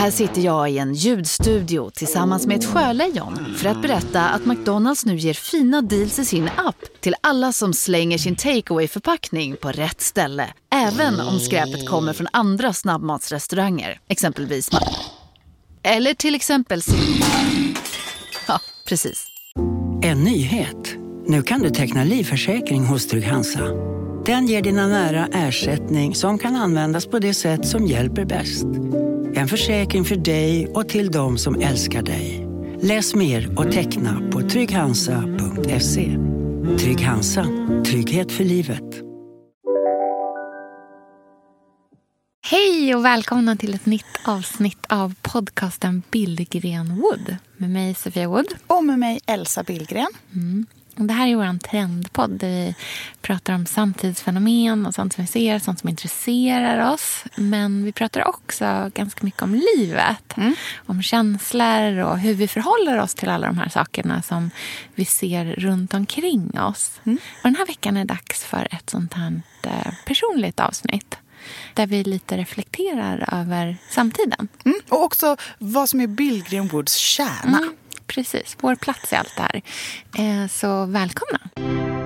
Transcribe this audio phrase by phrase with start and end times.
[0.00, 5.06] Här sitter jag i en ljudstudio tillsammans med ett sjölejon för att berätta att McDonalds
[5.06, 9.68] nu ger fina deals i sin app till alla som slänger sin takeaway förpackning på
[9.68, 10.48] rätt ställe.
[10.72, 14.70] Även om skräpet kommer från andra snabbmatsrestauranger, exempelvis
[15.82, 16.82] Eller till exempel
[18.48, 19.26] Ja, precis.
[20.02, 20.96] En nyhet.
[21.26, 23.68] Nu kan du teckna livförsäkring hos Trygg-Hansa.
[24.26, 28.66] Den ger dina nära ersättning som kan användas på det sätt som hjälper bäst.
[29.34, 32.46] En försäkring för dig och till de som älskar dig.
[32.82, 36.16] Läs mer och teckna på trygghansa.se.
[36.78, 37.46] Trygg Hansa.
[37.86, 38.84] Trygghet för livet.
[42.50, 48.54] Hej och välkomna till ett nytt avsnitt av podcasten Billgren Wood med mig Sofia Wood.
[48.66, 50.08] Och med mig Elsa Billgren.
[50.30, 52.74] Och det här är vår trendpodd där vi
[53.20, 57.24] pratar om samtidsfenomen och sånt som vi ser, sånt som intresserar oss.
[57.36, 60.34] Men vi pratar också ganska mycket om livet.
[60.86, 64.50] Om känslor och hur vi förhåller oss till alla de här sakerna som
[64.94, 67.00] vi ser runt omkring oss.
[67.04, 71.16] Och den här veckan är det dags för ett sånt här eh, personligt avsnitt.
[71.74, 74.48] Där vi lite reflekterar över samtiden.
[74.64, 74.80] Mm.
[74.88, 77.58] Och också vad som är Billgren Woods kärna.
[77.58, 77.74] Mm,
[78.14, 79.62] precis, vår plats i allt det här.
[80.18, 81.99] Eh, så välkomna.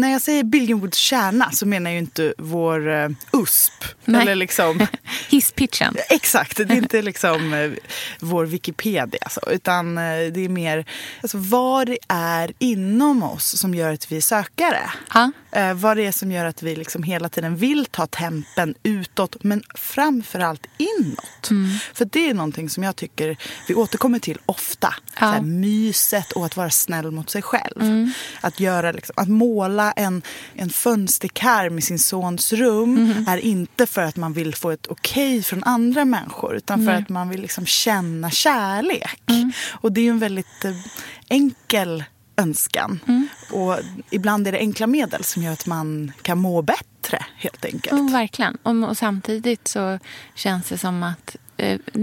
[0.00, 3.84] När jag säger Billgren Woods kärna så menar jag ju inte vår uh, USP.
[4.04, 4.22] Nej.
[4.22, 4.86] Eller liksom,
[5.28, 5.96] Hisspitchen.
[6.08, 7.74] exakt, det är inte liksom uh,
[8.20, 9.28] vår Wikipedia.
[9.30, 10.84] Så, utan uh, det är mer
[11.22, 14.90] alltså, vad det är inom oss som gör att vi är sökare.
[15.50, 19.44] Eh, vad det är som gör att vi liksom hela tiden vill ta tempen utåt
[19.44, 21.48] men framförallt inåt.
[21.94, 23.36] För det är någonting som jag tycker
[23.68, 24.94] vi återkommer till ofta.
[25.18, 28.10] Så här, myset och att vara snäll mot sig själv.
[28.40, 30.22] Att, göra, liksom, att måla en,
[30.54, 35.42] en fönsterkarm i sin sons rum är inte för att man vill få ett okej
[35.42, 39.20] från andra människor utan för att man vill liksom känna kärlek.
[39.68, 40.72] Och det är ju en väldigt eh,
[41.28, 42.04] enkel
[42.36, 43.00] önskan.
[43.52, 43.78] Och
[44.10, 47.92] ibland är det enkla medel som gör att man kan må bättre helt enkelt.
[47.92, 48.58] Oh, verkligen.
[48.62, 49.98] Och, och samtidigt så
[50.34, 51.36] känns det som att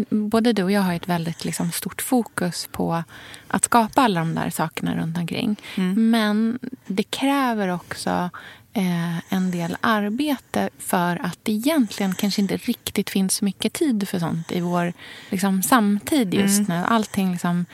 [0.09, 3.03] både du och jag har ett väldigt liksom, stort fokus på
[3.47, 5.55] att skapa alla de där sakerna runt omkring.
[5.95, 8.29] Men det kräver också
[8.73, 14.09] eh, en del arbete för att det egentligen kanske inte riktigt finns så mycket tid
[14.09, 14.93] för sånt i vår
[15.29, 16.83] liksom, samtid just nu.
[16.87, 17.65] Allting liksom,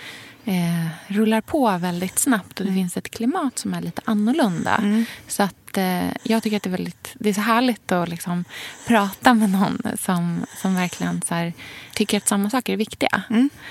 [0.45, 5.03] eh, rullar på väldigt snabbt och det finns ett klimat som är lite annorlunda.
[5.27, 8.45] Så att eh, jag tycker att det är, väldigt, det är så härligt att liksom
[8.87, 11.51] prata med någon som, som verkligen så
[11.93, 13.23] tycker att samma saker är viktiga.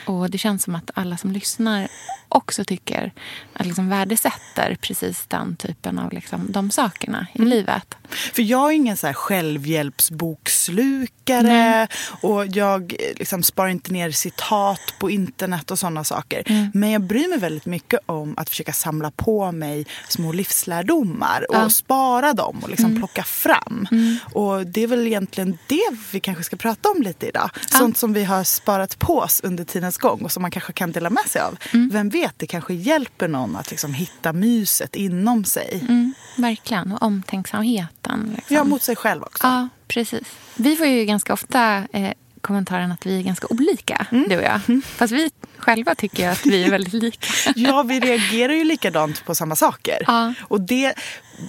[0.07, 1.89] Och det känns som att alla som lyssnar
[2.29, 3.13] också tycker
[3.53, 7.95] att liksom värdesätter precis den typen av liksom, de sakerna i livet.
[8.09, 11.89] För jag är ingen så här självhjälpsbokslukare
[12.21, 16.71] och jag eh, liksom sparar inte ner citat på internet och sådana saker.
[16.75, 21.57] Men jag bryr mig väldigt mycket om att försöka samla på mig små livslärdomar och
[21.57, 21.71] Ja.
[21.91, 23.87] Spara dem och liksom plocka fram.
[24.33, 27.51] Och det är väl egentligen det vi kanske ska prata om lite idag.
[27.67, 30.93] Sånt som vi har sparat på oss under tidens gång och som man kanske kan
[30.93, 31.57] dela med sig av.
[31.91, 35.85] Vem vet, det kanske hjälper någon att liksom hitta myset inom sig.
[35.89, 36.93] Mm, verkligen.
[36.93, 38.33] Och omtänksamheten.
[38.37, 38.57] Liksom.
[38.57, 39.47] Ja, mot sig själv också.
[39.47, 40.29] Ja, precis.
[40.57, 44.61] Vi får ju ganska ofta eh, kommentaren att vi är ganska olika, du och jag.
[44.85, 47.27] Fast vi själva tycker att vi är väldigt lika.
[47.57, 49.99] Ja, vi reagerar ju likadant på samma saker.
[50.07, 50.35] Ja.
[50.41, 50.95] Och det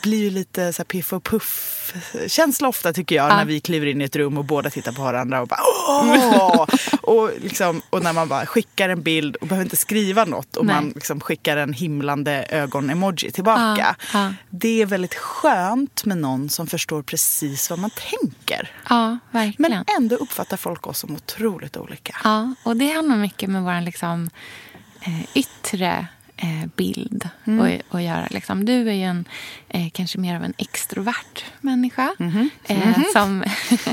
[0.04, 4.02] blir ju lite så här piff och puff-känsla ofta tycker jag när vi kliver in
[4.02, 6.68] i ett rum och båda tittar på varandra och bara åh!
[7.02, 10.66] och, liksom, och när man bara skickar en bild och behöver inte skriva något och
[10.66, 10.76] Nej.
[10.76, 13.62] man liksom skickar en himlande ögon-emoji tillbaka.
[13.78, 14.34] Ja, ja.
[14.50, 18.72] Det är väldigt skönt med någon som förstår precis vad man tänker.
[18.90, 19.72] Ja, verkligen.
[19.72, 22.16] Men ändå uppfattar folk oss som otroligt olika.
[22.24, 24.30] Ja, och det handlar mycket med vår liksom,
[25.02, 26.08] eh, yttre
[26.42, 28.28] eh, bild att att göra.
[28.30, 28.66] Liksom.
[28.66, 29.26] Du är ju en,
[29.70, 32.16] eh, kanske mer av en extrovert människa
[32.64, 33.44] eh, som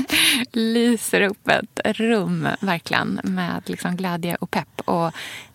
[0.51, 5.07] lyser upp ett rum verkligen med liksom, glädje och pepp och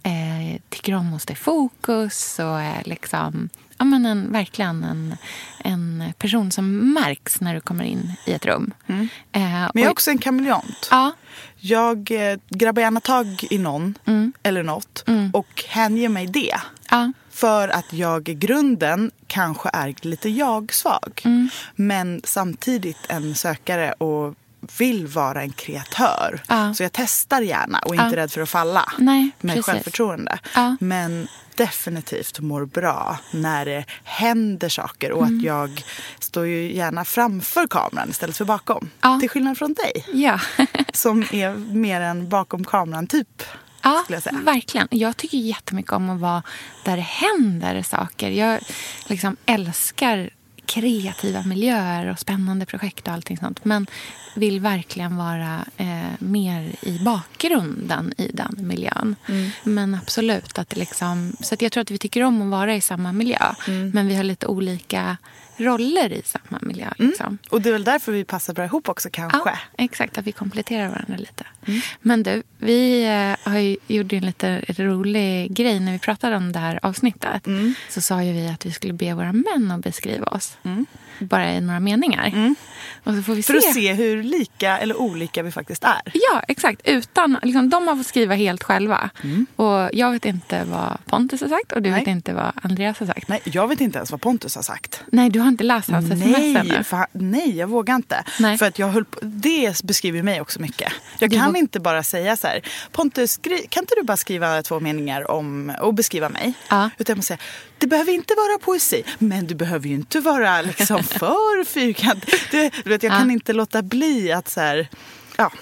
[0.03, 3.49] eh, ty- tycker om att stå i fokus och är liksom,
[3.79, 5.17] ja, men en, verkligen en,
[5.59, 8.75] en person som märks när du kommer in i ett rum.
[8.87, 9.09] Mm.
[9.33, 10.89] Eh, men jag är också en kameleont.
[10.91, 11.13] Ja.
[11.57, 14.33] Jag eh, grabbar gärna tag i någon mm.
[14.43, 15.31] eller något mm.
[15.31, 16.57] och hänger mig det.
[16.95, 17.13] Ja.
[17.31, 21.23] För att jag i grunden kanske är lite jag-svag.
[21.25, 21.49] Mm.
[21.75, 24.35] Men samtidigt en sökare och
[24.79, 26.43] vill vara en kreatör.
[26.49, 26.75] Ja.
[26.75, 28.23] Så jag testar gärna och är inte ja.
[28.23, 29.67] rädd för att falla Nej, med precis.
[29.67, 30.39] självförtroende.
[30.55, 30.77] Ja.
[30.81, 35.39] Men definitivt mår bra när det händer saker och mm.
[35.39, 35.85] att jag
[36.19, 38.91] står ju gärna framför kameran istället för bakom.
[39.21, 40.05] Till skillnad från dig.
[40.93, 43.07] Som är mer en bakom kameran
[43.85, 44.89] Ja, jag verkligen.
[44.91, 46.43] Jag tycker jättemycket om att vara
[46.85, 48.31] där det händer saker.
[48.31, 48.61] Jag
[49.07, 50.31] liksom älskar
[50.67, 53.65] kreativa miljöer och spännande projekt och allting sånt.
[53.65, 53.87] Men
[54.37, 59.17] vill verkligen vara eh, mer i bakgrunden i den miljön.
[59.29, 59.51] Mm.
[59.65, 60.59] Men absolut.
[60.59, 63.13] att det liksom, Så att jag tror att vi tycker om att vara i samma
[63.13, 63.55] miljö.
[63.69, 63.91] Mm.
[63.91, 65.17] Men vi har lite olika
[65.57, 66.89] roller i samma miljö.
[66.99, 67.09] Mm.
[67.09, 67.27] Liksom.
[67.27, 67.39] Mm.
[67.51, 69.39] Och det är väl därför vi passar bra ihop också kanske.
[69.45, 71.45] Ja, exakt, att vi kompletterar varandra lite.
[71.67, 71.81] Mm.
[72.01, 76.53] Men du, vi eh, har ju, gjorde en lite rolig grej när vi pratade om
[76.53, 77.47] det här avsnittet.
[77.47, 77.75] Mm.
[77.89, 80.57] Så sa ju vi att vi skulle be våra män att beskriva oss.
[80.63, 80.87] Mm.
[81.19, 82.27] Bara i några meningar.
[82.27, 82.57] Mm.
[83.05, 83.69] Och så får vi För se.
[83.69, 86.03] att se hur lika eller olika vi faktiskt är.
[86.13, 86.81] Ja, exakt.
[86.85, 89.11] Utan, liksom, de har fått skriva helt själva.
[89.23, 89.47] Mm.
[89.57, 92.01] Och jag vet inte vad Pontus har sagt och du Nej.
[92.01, 93.29] vet inte vad Andreas har sagt.
[93.29, 95.03] Nej, jag vet inte ens vad Pontus har sagt.
[95.13, 96.85] Nej, du har inte läst hans sms ännu?
[97.13, 98.25] Nej, jag vågar inte.
[98.41, 98.59] Nej.
[98.59, 100.93] För att jag höll på, det beskriver mig också mycket.
[101.19, 101.61] Jag kan var...
[101.61, 102.61] inte bara säga så här,
[102.93, 106.53] Pontus, kan inte du bara skriva två meningar om och beskriva mig?
[106.69, 106.91] Ja.
[106.99, 107.39] Utan måste säga,
[107.79, 112.35] det behöver inte vara poesi, men du behöver ju inte vara liksom för fyrkantig.
[112.51, 114.89] Du, vet, jag kan inte låta bli att så här,
[115.37, 115.53] ja.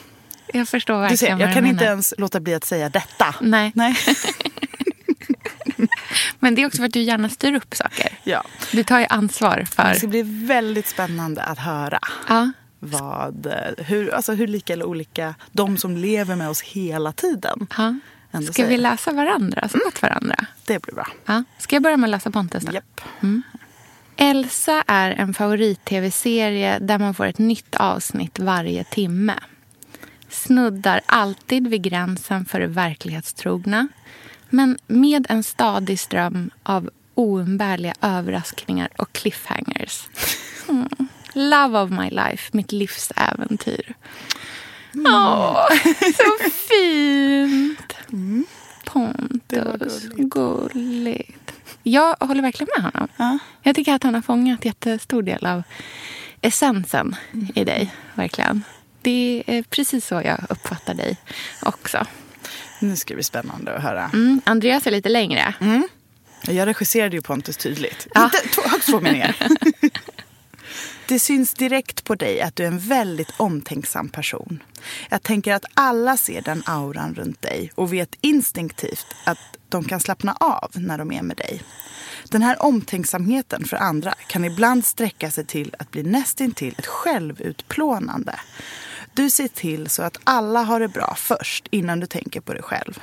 [0.52, 3.34] Jag förstår verkligen du ser, Jag kan inte ens låta bli att säga detta.
[3.40, 3.72] Nej.
[3.74, 3.96] Nej.
[6.38, 8.08] Men det är också för att du gärna styr upp saker.
[8.24, 8.44] Ja.
[8.72, 9.88] Du tar ju ansvar för...
[9.88, 11.98] Det ska bli väldigt spännande att höra.
[12.28, 12.52] Ja.
[12.84, 17.66] Vad, hur, alltså hur lika eller olika de som lever med oss hela tiden.
[17.76, 17.94] Ja.
[18.32, 18.68] Ska säger.
[18.68, 19.90] vi läsa varandra, så mm.
[20.02, 20.36] varandra?
[20.64, 21.06] Det blir bra.
[21.26, 21.44] Ja.
[21.58, 22.72] Ska jag börja med att läsa Pontus då?
[22.72, 23.00] Yep.
[23.20, 23.42] Mm.
[24.16, 29.34] Elsa är en favorit-tv-serie där man får ett nytt avsnitt varje timme.
[30.28, 33.88] Snuddar alltid vid gränsen för det verklighetstrogna
[34.48, 40.08] men med en stadig ström av oumbärliga överraskningar och cliffhangers.
[40.68, 40.88] Mm.
[41.34, 43.94] Love of my life, mitt livs äventyr.
[44.94, 45.14] Mm.
[45.14, 45.66] Åh,
[46.16, 47.96] så fint!
[48.12, 48.46] Mm.
[48.84, 51.52] Pontus, gulligt.
[51.82, 53.08] Jag håller verkligen med honom.
[53.16, 53.38] Ja.
[53.62, 55.62] Jag tycker att han har fångat jättestor del av
[56.40, 57.48] essensen mm.
[57.54, 57.94] i dig.
[58.14, 58.64] Verkligen.
[59.02, 61.16] Det är precis så jag uppfattar dig
[61.62, 62.06] också.
[62.80, 64.10] Nu ska det bli spännande att höra.
[64.12, 65.54] Mm, Andreas är lite längre.
[65.60, 65.88] Mm.
[66.48, 68.06] Jag regisserade ju Pontus tydligt.
[68.14, 68.24] Ja.
[68.24, 69.36] Inte, två, högst två meningar.
[71.08, 74.62] Det syns direkt på dig att du är en väldigt omtänksam person.
[75.10, 79.38] Jag tänker att alla ser den auran runt dig och vet instinktivt att
[79.68, 81.62] de kan slappna av när de är med dig.
[82.30, 88.40] Den här omtänksamheten för andra kan ibland sträcka sig till att bli nästintill ett självutplånande.
[89.14, 92.62] Du ser till så att alla har det bra först innan du tänker på dig
[92.62, 93.00] själv.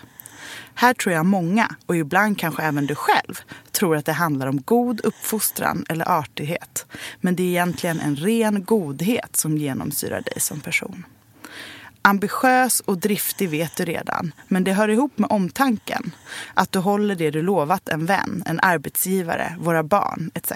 [0.79, 3.39] Här tror jag många, och ibland kanske även du själv,
[3.71, 6.85] tror att det handlar om god uppfostran eller artighet.
[7.21, 11.05] Men det är egentligen en ren godhet som genomsyrar dig som person.
[12.01, 16.11] Ambitiös och driftig vet du redan, men det hör ihop med omtanken.
[16.53, 20.51] Att du håller det du lovat en vän, en arbetsgivare, våra barn etc.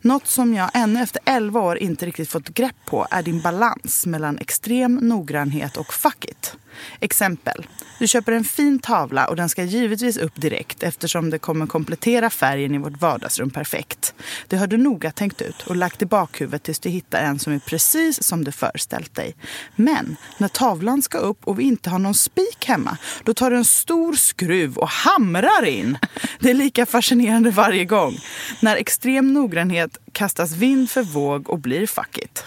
[0.00, 4.06] Något som jag ännu efter 11 år inte riktigt fått grepp på är din balans
[4.06, 6.56] mellan extrem noggrannhet och fuck it.
[7.00, 7.66] Exempel.
[7.98, 12.30] Du köper en fin tavla och den ska givetvis upp direkt eftersom det kommer komplettera
[12.30, 14.14] färgen i vårt vardagsrum perfekt.
[14.48, 17.52] Det har du noga tänkt ut och lagt i bakhuvudet tills du hittar en som
[17.52, 19.34] är precis som du föreställt dig.
[19.76, 23.56] Men när tavlan ska upp och vi inte har någon spik hemma, då tar du
[23.56, 25.98] en stor skruv och hamrar in.
[26.40, 28.18] Det är lika fascinerande varje gång.
[28.60, 32.44] När extrem noggrannhet kastas vind för våg och blir fuck it.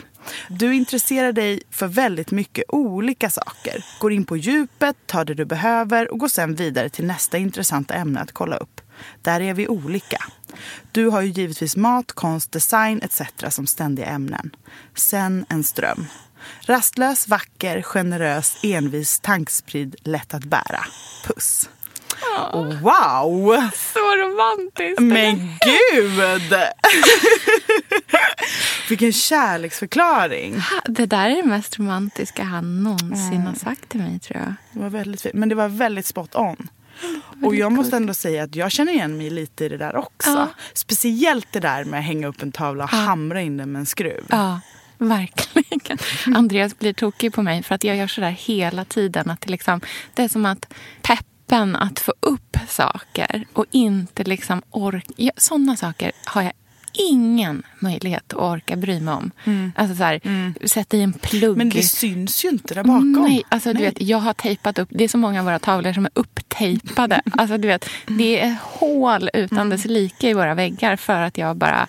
[0.48, 3.86] Du intresserar dig för väldigt mycket olika saker.
[4.00, 7.94] Går in på djupet, tar det du behöver och går sen vidare till nästa intressanta
[7.94, 8.82] ämne att kolla upp.
[9.22, 10.24] Där är vi olika.
[10.92, 13.22] Du har ju givetvis mat, konst, design etc.
[13.50, 14.56] som ständiga ämnen.
[14.96, 16.08] Sen en ström.
[16.62, 20.86] Rastlös, vacker, generös, envis, tankspridd, lätt att bära.
[21.26, 21.70] Puss.
[22.82, 23.70] Wow!
[23.74, 25.00] Så romantiskt.
[25.00, 26.54] Men gud!
[28.90, 30.62] Vilken kärleksförklaring.
[30.86, 33.46] Det där är det mest romantiska han någonsin mm.
[33.46, 34.54] har sagt till mig tror jag.
[34.72, 35.36] Det var väldigt fint.
[35.36, 36.68] Men det var väldigt spot on.
[37.44, 40.30] Och jag måste ändå säga att jag känner igen mig lite i det där också.
[40.30, 40.48] Ja.
[40.74, 42.98] Speciellt det där med att hänga upp en tavla och Ja.
[42.98, 44.26] hamra in den med en skruv.
[44.30, 44.60] Ja,
[44.98, 45.98] verkligen.
[46.36, 49.30] Andreas blir tokig på mig för att jag gör så där hela tiden.
[49.30, 49.82] Att det, liksom,
[50.14, 50.74] det är som att
[51.46, 55.14] peppen att få upp saker och inte liksom orka...
[55.16, 56.52] Ja, sådana saker har jag
[56.94, 59.32] ingen möjlighet att orka bry mig om.
[59.76, 60.20] Alltså så här,
[60.68, 61.58] sätta i en plugg.
[61.58, 63.12] Men det syns ju inte där bakom.
[63.12, 63.84] Nej, alltså du Nej.
[63.84, 67.22] vet, jag har tejpat upp, det är så många av våra tavlor som är upptejpade.
[67.32, 71.58] alltså du vet, det är hål utan dess like i våra väggar för att jag
[71.58, 71.88] bara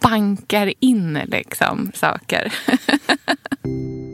[0.00, 2.52] bankar in liksom saker.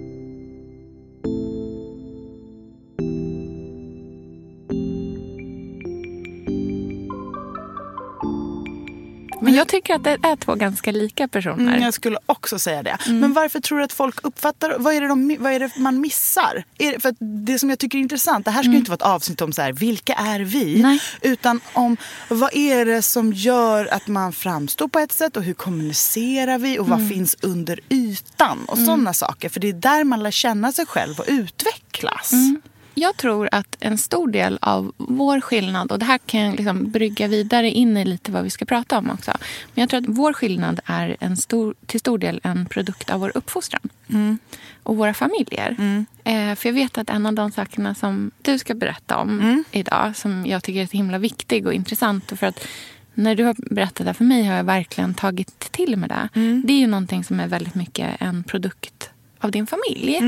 [9.41, 11.73] Men jag tycker att det är två ganska lika personer.
[11.73, 12.99] Mm, jag skulle också säga det.
[13.07, 14.75] Men varför tror du att folk uppfattar...
[14.79, 16.65] Vad är det, de, vad är det man missar?
[16.77, 19.15] Det, för det som jag tycker är intressant, det här ska ju inte vara ett
[19.15, 20.83] avsnitt om så här, vilka är vi?
[20.83, 21.01] Nej.
[21.23, 21.97] Utan om
[22.29, 26.79] vad är det som gör att man framstår på ett sätt och hur kommunicerar vi
[26.79, 29.49] och vad finns under ytan och sådana saker.
[29.49, 32.33] För det är där man lär känna sig själv och utvecklas.
[32.95, 36.91] Jag tror att en stor del av vår skillnad, och det här kan jag liksom
[36.91, 39.31] brygga vidare in i lite vad vi ska prata om också.
[39.75, 43.21] Men jag tror att vår skillnad är en stor, till stor del en produkt av
[43.21, 43.89] vår uppfostran.
[44.83, 45.77] Och våra familjer.
[46.25, 50.17] Eh, för jag vet att en av de sakerna som du ska berätta om idag,
[50.17, 52.33] som jag tycker är så himla viktig och intressant.
[52.33, 52.67] Och för att
[53.15, 56.29] när du har berättat det för mig har jag verkligen tagit till mig det.
[56.65, 59.10] Det är ju någonting som är väldigt mycket en produkt
[59.41, 60.19] av din familj.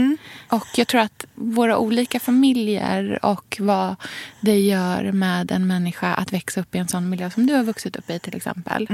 [0.49, 3.97] Och jag tror att våra olika familjer och vad
[4.41, 7.63] det gör med en människa att växa upp i en sån miljö som du har
[7.63, 8.87] vuxit upp i till exempel.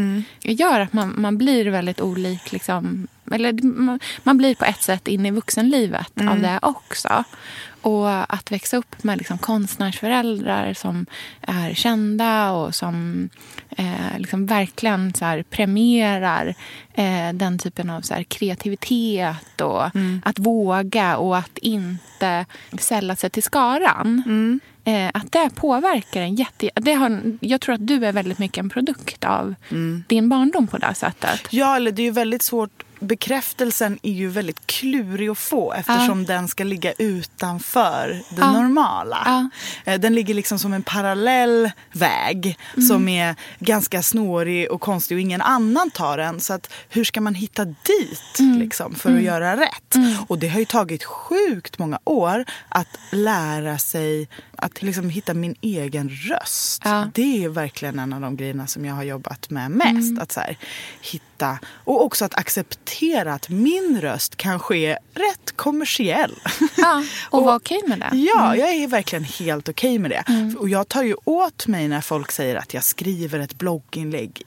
[0.53, 2.53] gör att man, man blir väldigt olik.
[2.53, 7.25] Liksom, eller man, man blir på ett sätt in i vuxenlivet av det också.
[7.83, 11.07] Och att växa upp med liksom konstnärsföräldrar som
[11.41, 13.29] är kända och som
[13.71, 16.55] eh, liksom verkligen så här premierar
[16.95, 19.85] eh, den typen av så här kreativitet och
[20.25, 22.47] att våga och att inte
[22.79, 24.61] sälla sig till skaran.
[24.85, 26.71] Eh, att det påverkar en jätte...
[26.75, 29.55] Det har, jag tror att du är väldigt mycket en produkt av
[30.09, 31.47] din barndom på det sättet.
[31.51, 32.83] Ja, eller det är ju väldigt svårt.
[33.01, 38.53] Bekräftelsen är ju väldigt klurig att få eftersom den ska ligga utanför det Ja.
[38.53, 39.23] normala.
[39.85, 39.93] Ja.
[39.93, 45.21] Eh, Den ligger liksom som en parallell väg som är ganska snårig och konstig och
[45.21, 46.41] ingen annan tar den.
[46.41, 49.95] Så att hur ska man hitta dit liksom, för att göra rätt?
[50.29, 54.29] Och det har ju tagit sjukt många år att lära sig
[54.59, 56.83] att liksom hitta min egen röst.
[56.85, 57.11] Ja.
[57.15, 60.19] Det är verkligen en av de grejerna som jag har jobbat med mest.
[60.19, 60.59] Att så här,
[61.01, 66.35] hitta och också att acceptera att min röst kanske är rätt kommersiell.
[66.77, 68.11] Ja, och vara okej med det.
[68.17, 70.55] Ja, jag är verkligen helt okej med det.
[70.59, 74.43] Och jag tar ju åt mig när folk säger att jag skriver ett blogginlägg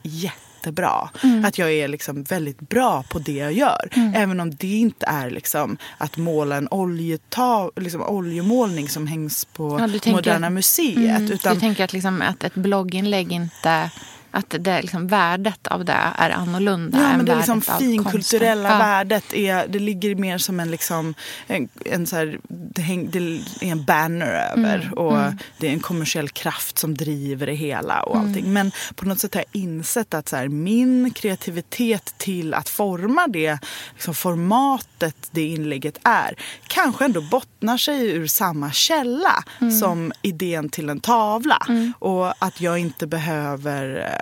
[0.62, 1.10] jättebra.
[1.44, 3.88] Att jag är liksom väldigt bra på det jag gör.
[4.14, 9.78] Även om det inte är liksom att måla en oljeta, liksom oljemålning som hängs på
[9.80, 10.96] Ja, tänker Moderna Museet.
[10.96, 13.90] Mm, Utan, Du tänker att, liksom, att ett blogginlägg inte...
[14.34, 18.68] Att det, liksom, värdet av det är annorlunda Ja, men det liksom finkulturella.
[18.70, 18.78] Ja.
[18.78, 21.14] värdet är, det ligger mer som en, liksom,
[21.46, 23.18] en, en så här, det, häng, det
[23.60, 28.02] är en banner över Mm, och det är en kommersiell kraft som driver det hela
[28.02, 28.28] och Mm.
[28.28, 28.52] allting.
[28.52, 33.26] Men på något sätt har jag insett att så här, min kreativitet till att forma
[33.28, 33.58] det
[33.94, 36.34] liksom, formatet det inlägget är
[36.66, 39.78] kanske ändå bottnar sig ur samma källa Mm.
[39.78, 41.58] som idén till en tavla.
[41.98, 44.00] Och att jag inte behöver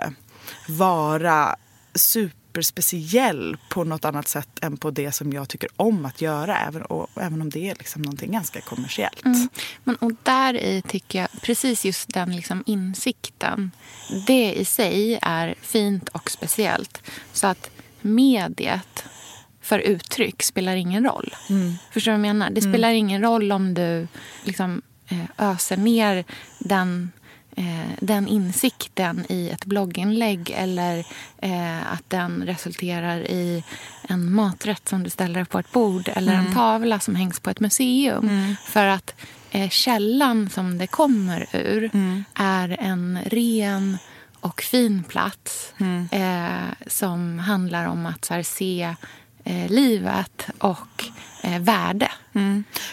[0.77, 1.55] vara
[1.95, 6.57] superspeciell på något annat sätt än på det som jag tycker om att göra.
[6.57, 9.25] Även, och, även om det är liksom någonting ganska kommersiellt.
[9.25, 9.49] Mm.
[9.83, 13.71] Men, och där i tycker jag, precis just den liksom insikten,
[14.27, 17.01] det i sig är fint och speciellt.
[17.33, 17.69] Så att
[18.01, 19.03] mediet
[19.61, 21.35] för uttryck spelar ingen roll.
[21.91, 22.49] Förstår du vad jag menar?
[22.49, 24.07] Det spelar ingen roll om du
[24.43, 26.25] liksom, eh, öser ner
[26.59, 27.11] den
[27.99, 31.05] den insikten i ett blogginlägg eller
[31.37, 33.63] eh, att den resulterar i
[34.07, 37.59] en maträtt som du ställer på ett bord eller en tavla som hängs på ett
[37.59, 38.55] museum.
[38.65, 39.15] För att
[39.51, 41.91] eh, källan som det kommer ur
[42.33, 43.97] är en ren
[44.39, 45.73] och fin plats
[46.11, 48.95] eh, som handlar om att här, se
[49.43, 51.10] eh, livet och
[51.41, 52.11] eh, värde.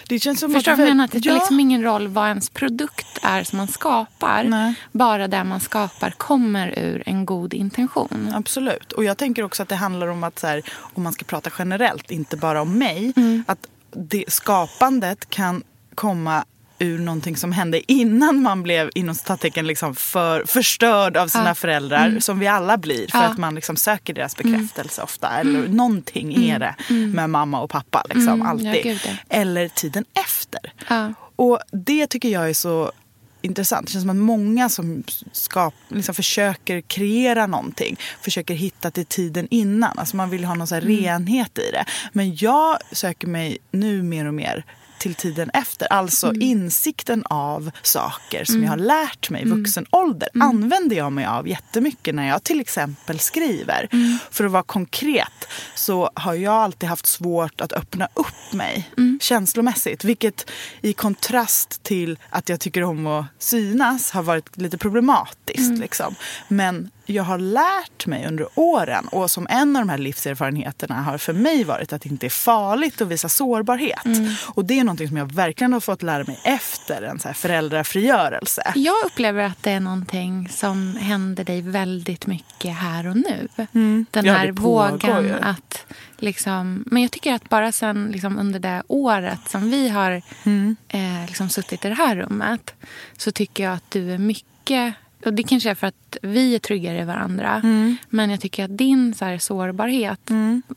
[0.09, 1.05] Det känns som Förstår du vad jag menar?
[1.05, 1.41] Att Det spelar Ja.
[1.41, 4.45] liksom ingen roll vad ens produkt är som man skapar.
[4.45, 4.75] Nej.
[4.93, 8.33] Bara det man skapar kommer ur en god intention.
[8.37, 8.93] Absolut.
[8.93, 10.63] Och jag tänker också att det handlar om att så här,
[10.95, 13.45] om man ska prata generellt, inte bara om mig, Mm.
[13.47, 15.63] att det, skapandet kan
[15.95, 16.45] komma
[16.79, 21.55] ur någonting som hände innan man blev inom citattecken liksom för, förstörd av sina Ja.
[21.55, 22.07] föräldrar.
[22.07, 22.21] Mm.
[22.21, 23.25] Som vi alla blir för Ja.
[23.25, 25.29] att man liksom söker deras bekräftelse ofta.
[25.41, 28.03] Eller någonting är det med mamma och pappa.
[28.09, 29.01] Liksom, Mm, alltid.
[29.05, 29.11] ja.
[29.29, 30.73] Eller tiden efter.
[30.89, 31.13] Ja.
[31.37, 32.93] Och det tycker jag är så
[33.43, 33.87] intressant.
[33.87, 39.49] Det känns som att många som skap, liksom försöker kreera någonting försöker hitta till tiden
[39.51, 39.99] innan.
[39.99, 41.85] Alltså man vill ha någon så renhet i det.
[42.13, 44.65] Men jag söker mig nu mer och mer
[44.99, 45.93] till tiden efter.
[45.93, 51.27] Alltså insikten av saker som jag har lärt mig i vuxen ålder använder jag mig
[51.27, 53.89] av jättemycket när jag till exempel skriver.
[54.31, 58.91] För att vara konkret så har jag alltid haft svårt att öppna upp mig
[59.21, 60.05] känslomässigt.
[60.05, 60.51] Vilket
[60.81, 65.79] i kontrast till att jag tycker om att synas har varit lite problematiskt.
[65.79, 66.15] Liksom.
[66.49, 71.19] Men jag har lärt mig under åren och som en av de här livserfarenheterna har
[71.19, 74.03] för mig varit att det inte är farligt att visa sårbarhet.
[74.55, 77.35] Och det är någonting som jag verkligen har fått lära mig efter en så här
[77.35, 78.73] föräldrafrigörelse.
[78.75, 83.49] Jag upplever att det är någonting som händer dig väldigt mycket här och nu.
[83.57, 84.07] Den Mm.
[84.13, 84.53] Ja, här
[85.23, 85.33] ju.
[85.41, 85.87] att...
[86.21, 90.77] Liksom, men jag tycker att bara sen liksom under det året som vi har Mm.
[90.89, 92.75] eh, liksom suttit i det här rummet
[93.17, 94.95] så tycker jag att du är mycket...
[95.25, 97.55] Och Det kanske är för att vi är tryggare i varandra.
[97.65, 97.97] Mm.
[98.09, 100.31] Men jag tycker att din så här, sårbarhet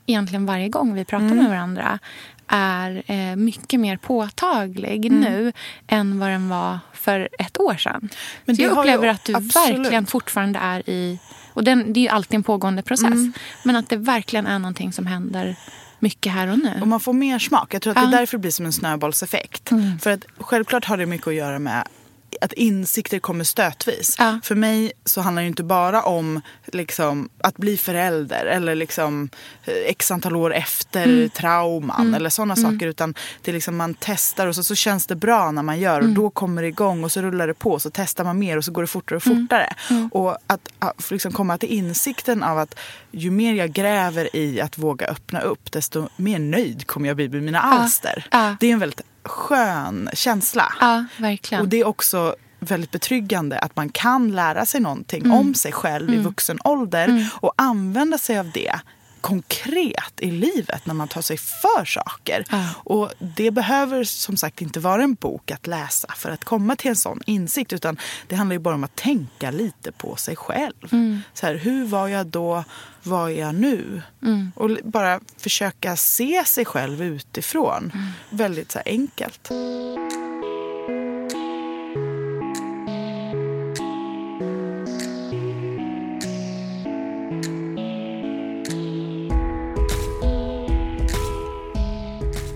[0.06, 1.38] egentligen varje gång vi pratar Mm.
[1.38, 1.98] med varandra
[2.46, 5.20] är eh, mycket mer påtaglig Mm.
[5.20, 5.52] nu
[5.86, 8.08] än vad den var för ett år sedan.
[8.44, 9.78] Men så det jag upplever att du absolut.
[9.78, 11.18] verkligen fortfarande är i...
[11.54, 13.04] Och den, det är ju alltid en pågående process.
[13.12, 13.32] Mm.
[13.64, 15.56] Men att det verkligen är någonting som händer
[15.98, 16.78] mycket här och nu.
[16.80, 17.74] Och man får mer smak.
[17.74, 18.08] Jag tror att det Ja.
[18.08, 19.70] är därför det blir som en snöbollseffekt.
[19.70, 19.98] Mm.
[19.98, 21.88] För att självklart har det mycket att göra med
[22.40, 24.16] att insikter kommer stötvis.
[24.18, 24.38] Ja.
[24.42, 29.28] För mig så handlar det inte bara om liksom, att bli förälder eller liksom,
[29.64, 31.30] eh, x antal år efter Mm.
[31.30, 32.86] trauman eller sådana saker.
[32.86, 35.98] Utan det är liksom man testar och så, så känns det bra när man gör
[35.98, 36.14] och Mm.
[36.14, 37.78] då kommer det igång och så rullar det på.
[37.78, 39.38] Så testar man mer och så går det fortare och Mm.
[39.42, 39.74] fortare.
[40.12, 42.74] Och att, att liksom komma till insikten av att
[43.10, 47.28] ju mer jag gräver i att våga öppna upp desto mer nöjd kommer jag bli
[47.28, 48.26] med mina alster.
[48.30, 48.56] Ja.
[48.60, 50.72] Det är en väldigt skön känsla.
[50.80, 51.62] Ja, verkligen.
[51.62, 55.36] Och det är också väldigt betryggande att man kan lära sig någonting Mm.
[55.38, 58.80] om sig själv i vuxen ålder och använda sig av det
[59.22, 62.44] konkret i livet när man tar sig för saker.
[62.84, 66.88] Och det behöver som sagt inte vara en bok att läsa för att komma till
[66.88, 67.96] en sån insikt utan
[68.28, 70.92] det handlar ju bara om att tänka lite på sig själv.
[70.92, 71.22] Mm.
[71.34, 72.64] Så här, hur var jag då?
[73.02, 74.02] Vad är jag nu?
[74.22, 74.52] Mm.
[74.56, 77.90] Och bara försöka se sig själv utifrån.
[77.94, 78.06] Mm.
[78.30, 79.50] Väldigt så här enkelt.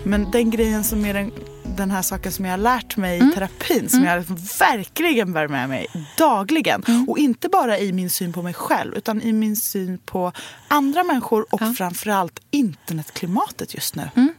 [0.07, 1.31] Men den grejen som är den,
[1.77, 3.29] den här saken som jag har lärt mig Mm.
[3.29, 4.23] i terapin, som jag
[4.59, 6.83] verkligen bär med mig dagligen.
[6.87, 7.09] Mm.
[7.09, 10.31] Och inte bara i min syn på mig själv, utan i min syn på
[10.67, 11.73] andra människor och Ja.
[11.77, 14.09] framförallt internetklimatet just nu.
[14.15, 14.33] Mm.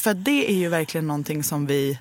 [0.00, 1.98] För det är ju verkligen någonting som vi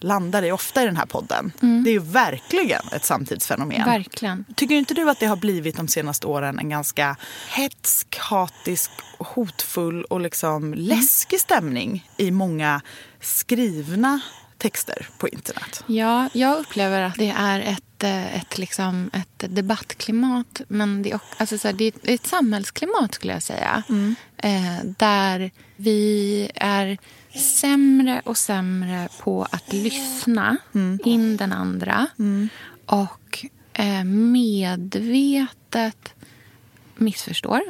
[0.00, 1.52] landar i ofta i den här podden.
[1.62, 1.84] Mm.
[1.84, 3.84] Det är ju verkligen ett samtidsfenomen.
[3.84, 4.44] Verkligen.
[4.56, 7.16] Tycker inte du att det har blivit de senaste åren en ganska
[7.50, 12.80] hetsk, hatisk, hotfull och liksom läskig stämning i många
[13.20, 14.20] skrivna
[14.58, 15.84] texter på internet?
[15.86, 20.60] Ja, jag upplever att det är ett, eh, ett, liksom, ett debattklimat.
[20.68, 23.82] Men det är, alltså så här, det är ett- samhällsklimat skulle jag säga.
[24.36, 26.98] Eh, där vi är
[27.34, 30.56] sämre och sämre på att lyssna
[31.04, 32.06] in den andra.
[32.86, 36.14] Och eh, medvetet
[36.96, 37.60] missförstår.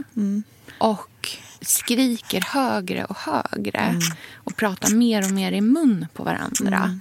[0.79, 1.29] Och
[1.61, 4.01] skriker högre och högre.
[4.35, 7.01] Och pratar mer och mer i mun på varandra.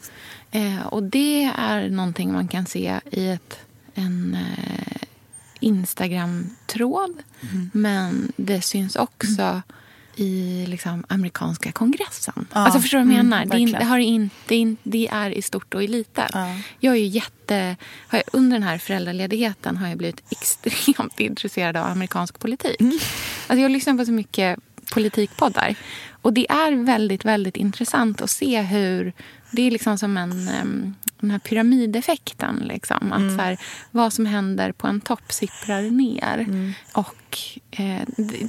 [0.51, 3.59] Eh, och det är någonting man kan se i ett,
[3.93, 5.01] en eh,
[5.59, 7.17] Instagram-tråd.
[7.73, 9.61] Men det syns också
[10.17, 12.47] i liksom, amerikanska kongressen.
[12.53, 13.57] Ja, Alltså förstår du vad jag mm, menar?
[13.57, 16.29] det, är det, har in, det, är det är i stort och i litet.
[16.33, 16.55] Ja.
[16.79, 17.75] Jag är ju jätte...
[18.07, 22.81] Har jag, under den här föräldraledigheten har jag blivit extremt intresserad av amerikansk politik.
[22.81, 22.99] Mm.
[23.47, 24.59] Alltså jag lyssnar på så mycket
[24.93, 25.75] politikpoddar.
[26.21, 29.13] Och det är väldigt, väldigt intressant att se hur...
[29.51, 32.55] Det är liksom som en, den här pyramideffekten.
[32.65, 33.11] Liksom.
[33.13, 33.37] Att Mm.
[33.37, 33.57] så här,
[33.91, 36.37] vad som händer på en topp sipprar ner.
[36.37, 36.73] Mm.
[36.93, 37.37] Och
[37.71, 38.01] eh,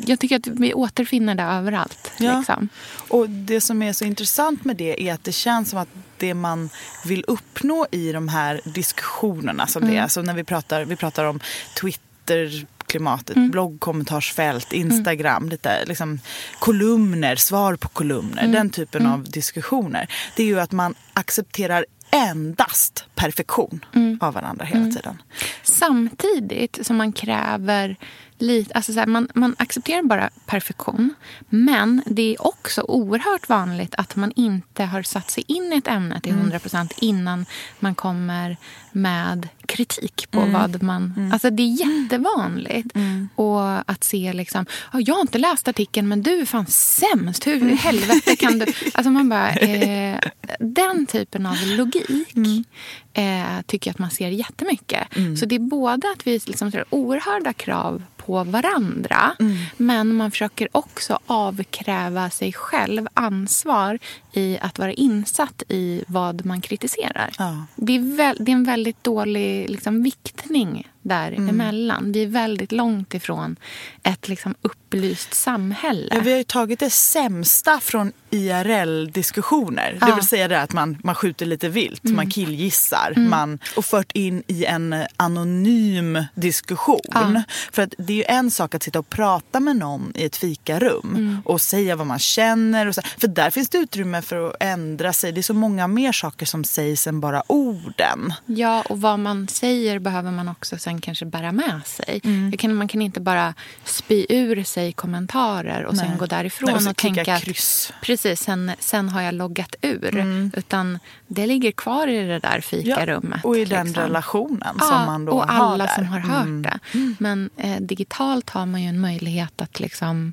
[0.06, 2.12] jag tycker att vi återfinner det överallt.
[2.18, 2.38] Ja.
[2.38, 2.68] Liksom.
[3.08, 6.34] Och det som är så intressant med det är att det känns som att det
[6.34, 6.70] man
[7.04, 11.24] vill uppnå i de här diskussionerna som det är, alltså när vi pratar, vi pratar
[11.24, 11.40] om
[11.80, 16.20] Twitter klimatet, bloggkommentarsfält, Instagram, lite liksom
[16.58, 20.08] kolumner, svar på kolumner, den typen av diskussioner.
[20.36, 24.18] Det är ju att man accepterar endast perfektion mm.
[24.20, 24.94] av varandra hela mm.
[24.94, 25.22] tiden.
[25.62, 27.96] Samtidigt som man kräver
[28.38, 31.14] lite, alltså så här, man, man accepterar bara perfektion.
[31.48, 35.88] Men det är också oerhört vanligt att man inte har satt sig in i ett
[35.88, 36.88] ämne till 100 mm.
[37.00, 37.46] innan
[37.78, 38.56] man kommer
[38.92, 40.52] med kritik på mm.
[40.52, 41.14] vad man...
[41.16, 41.32] Mm.
[41.32, 42.96] Alltså det är jättevanligt.
[42.96, 43.28] Mm.
[43.34, 47.46] Och att se liksom, oh, jag har inte läst artikeln men du är fan sämst.
[47.46, 47.76] Hur i mm.
[47.76, 48.66] helvete kan du...
[48.94, 50.20] Alltså man bara, eh,
[50.60, 52.64] den typen av logik mm.
[53.12, 55.16] eh, tycker jag att man ser jättemycket.
[55.16, 55.36] Mm.
[55.36, 59.36] Så det är både att vi liksom ställer oerhörda krav på varandra.
[59.40, 59.56] Mm.
[59.76, 63.98] Men man försöker också avkräva sig själv ansvar
[64.32, 67.30] i att vara insatt i vad man kritiserar.
[67.38, 67.66] Ja.
[67.76, 71.98] Det, är väl, det är en väldigt dålig liksom, viktning däremellan.
[71.98, 72.12] Mm.
[72.12, 73.56] Vi är väldigt långt ifrån
[74.02, 74.54] ett liksom,
[74.88, 76.14] upplyst samhälle.
[76.14, 79.98] Ja, vi har ju tagit det sämsta från IRL-diskussioner.
[80.00, 80.06] Ja.
[80.06, 82.16] Det vill säga det att man, man skjuter lite vilt, mm.
[82.16, 83.30] man killgissar mm.
[83.30, 87.00] man, och fört in i en anonym diskussion.
[87.12, 87.42] Ja.
[87.72, 90.36] För att det är ju en sak att sitta och prata med någon i ett
[90.36, 91.42] fikarum mm.
[91.44, 92.86] och säga vad man känner.
[92.86, 95.32] Och så, för där finns det utrymme för att ändra sig.
[95.32, 98.32] Det är så många mer saker som sägs än bara orden.
[98.46, 102.20] Ja, och vad man säger behöver man också sen kanske bära med sig.
[102.24, 102.52] Mm.
[102.52, 106.06] Kan, man kan inte bara spy ur sig kommentarer och Nej.
[106.06, 107.92] sen gå därifrån Nej, och, och tänka kryss.
[107.94, 110.16] att precis, sen, sen har jag loggat ur.
[110.16, 110.50] Mm.
[110.56, 113.40] Utan det ligger kvar i det där fikarummet.
[113.42, 114.02] Ja, och i den liksom.
[114.02, 115.94] relationen ja, som man då och har alla där.
[115.94, 116.62] som har hört mm.
[116.62, 116.78] det.
[117.18, 120.32] Men eh, digitalt har man ju en möjlighet att liksom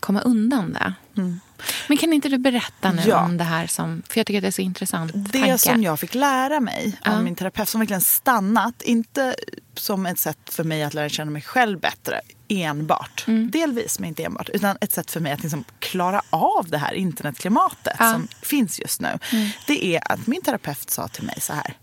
[0.00, 0.92] komma undan det.
[1.16, 1.40] Mm.
[1.88, 3.24] Men kan inte du berätta nu ja.
[3.24, 5.58] om det här som, för jag tycker att det är så intressant Det tanke.
[5.58, 7.22] som jag fick lära mig av ja.
[7.22, 9.34] min terapeut som verkligen stannat, inte
[9.74, 13.50] som ett sätt för mig att lära känna mig själv bättre enbart, mm.
[13.50, 16.94] delvis men inte enbart, utan ett sätt för mig att liksom klara av det här
[16.94, 18.12] internetklimatet ja.
[18.12, 19.18] som finns just nu.
[19.32, 19.48] Mm.
[19.66, 21.76] Det är att min terapeut sa till mig så här,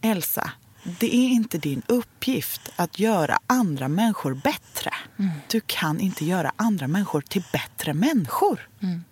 [0.00, 0.50] Elsa,
[0.82, 4.94] det är inte din uppgift att göra andra människor bättre.
[5.18, 5.30] Mm.
[5.48, 8.68] Du kan inte göra andra människor till bättre människor.
[8.82, 9.04] Mm.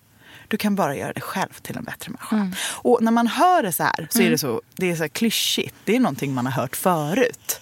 [0.48, 2.36] Du kan bara göra dig själv till en bättre människa.
[2.36, 2.52] Mm.
[2.62, 4.38] Och när man hör det så här så är det mm.
[4.38, 5.74] så, det är så klyschigt.
[5.84, 7.60] Det är någonting man har hört förut.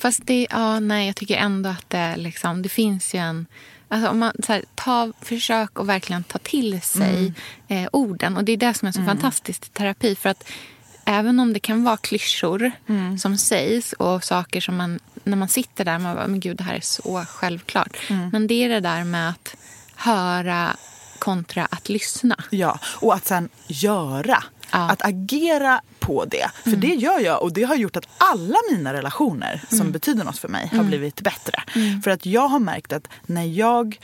[0.00, 3.46] Fast det, ja, nej, jag tycker ändå att det, liksom, det finns ju en...
[3.88, 7.18] Alltså om man så här, ta, försök att verkligen ta till sig
[7.68, 7.84] mm.
[7.84, 8.36] eh, orden.
[8.36, 9.08] Och Det är det som är så mm.
[9.08, 10.14] fantastiskt i terapi.
[10.14, 10.44] För att
[11.04, 13.18] även om det kan vara klyschor mm.
[13.18, 16.64] som sägs och saker som man, när man sitter där, man bara, men gud det
[16.64, 17.96] här är så självklart.
[18.08, 18.30] Mm.
[18.32, 19.56] Men det är det där med att
[19.94, 20.76] höra
[21.18, 22.36] kontra att lyssna.
[22.50, 24.44] Ja, och att sen göra.
[24.72, 24.90] Ja.
[24.90, 26.50] Att agera på det.
[26.62, 26.80] För mm.
[26.80, 29.92] det gör jag och det har gjort att alla mina relationer som mm.
[29.92, 30.86] betyder något för mig har mm.
[30.86, 31.62] blivit bättre.
[31.74, 32.02] Mm.
[32.02, 33.98] För att jag har märkt att när jag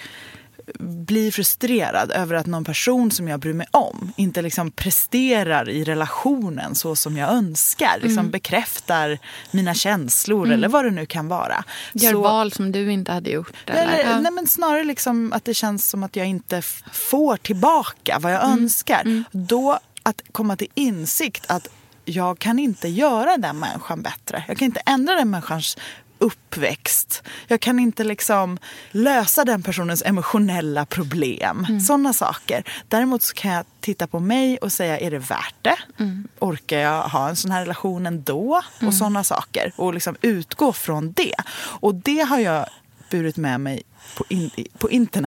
[0.78, 5.84] blir frustrerad över att någon person som jag bryr mig om inte liksom presterar i
[5.84, 7.98] relationen så som jag önskar.
[8.02, 8.30] Liksom mm.
[8.30, 9.18] Bekräftar
[9.50, 10.58] mina känslor mm.
[10.58, 11.64] eller vad det nu kan vara.
[11.92, 13.52] Gör så, val som du inte hade gjort?
[13.66, 13.98] Eller?
[13.98, 18.32] eller nej, men snarare liksom att det känns som att jag inte får tillbaka vad
[18.32, 18.58] jag mm.
[18.58, 19.00] önskar.
[19.00, 19.24] Mm.
[19.32, 21.68] Då att komma till insikt att
[22.04, 24.44] jag kan inte göra den människan bättre.
[24.48, 25.76] Jag kan inte ändra den människans
[26.18, 27.22] uppväxt.
[27.46, 28.58] Jag kan inte liksom
[28.90, 31.66] lösa den personens emotionella problem.
[31.68, 31.80] Mm.
[31.80, 32.64] Sådana saker.
[32.88, 35.78] Däremot så kan jag titta på mig och säga, är det värt det?
[35.98, 36.28] Mm.
[36.38, 38.62] Orkar jag ha en sån här relation ändå?
[38.78, 38.88] Mm.
[38.88, 39.72] Och sådana saker.
[39.76, 41.34] Och liksom utgå från det.
[41.58, 42.66] Och det har jag
[43.10, 43.82] burit med mig
[44.16, 45.25] på, in, på internet.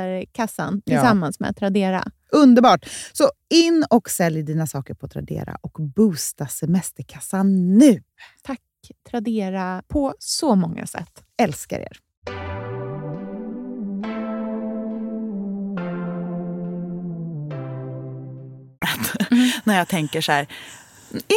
[0.00, 0.96] semesterkassan Ja.
[1.00, 2.04] tillsammans med Tradera.
[2.32, 2.86] Underbart!
[3.12, 8.02] Så in och sälj dina saker på Tradera och boosta semesterkassan nu.
[8.42, 8.60] Tack
[9.10, 11.24] Tradera på så många sätt.
[11.42, 11.98] Älskar er!
[19.64, 20.46] När jag tänker så här,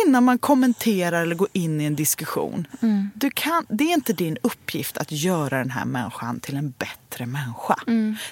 [0.05, 2.67] innan man kommenterar eller går in i en diskussion.
[3.15, 7.25] Du kan, det är inte din uppgift att göra den här människan till en bättre
[7.25, 7.75] människa.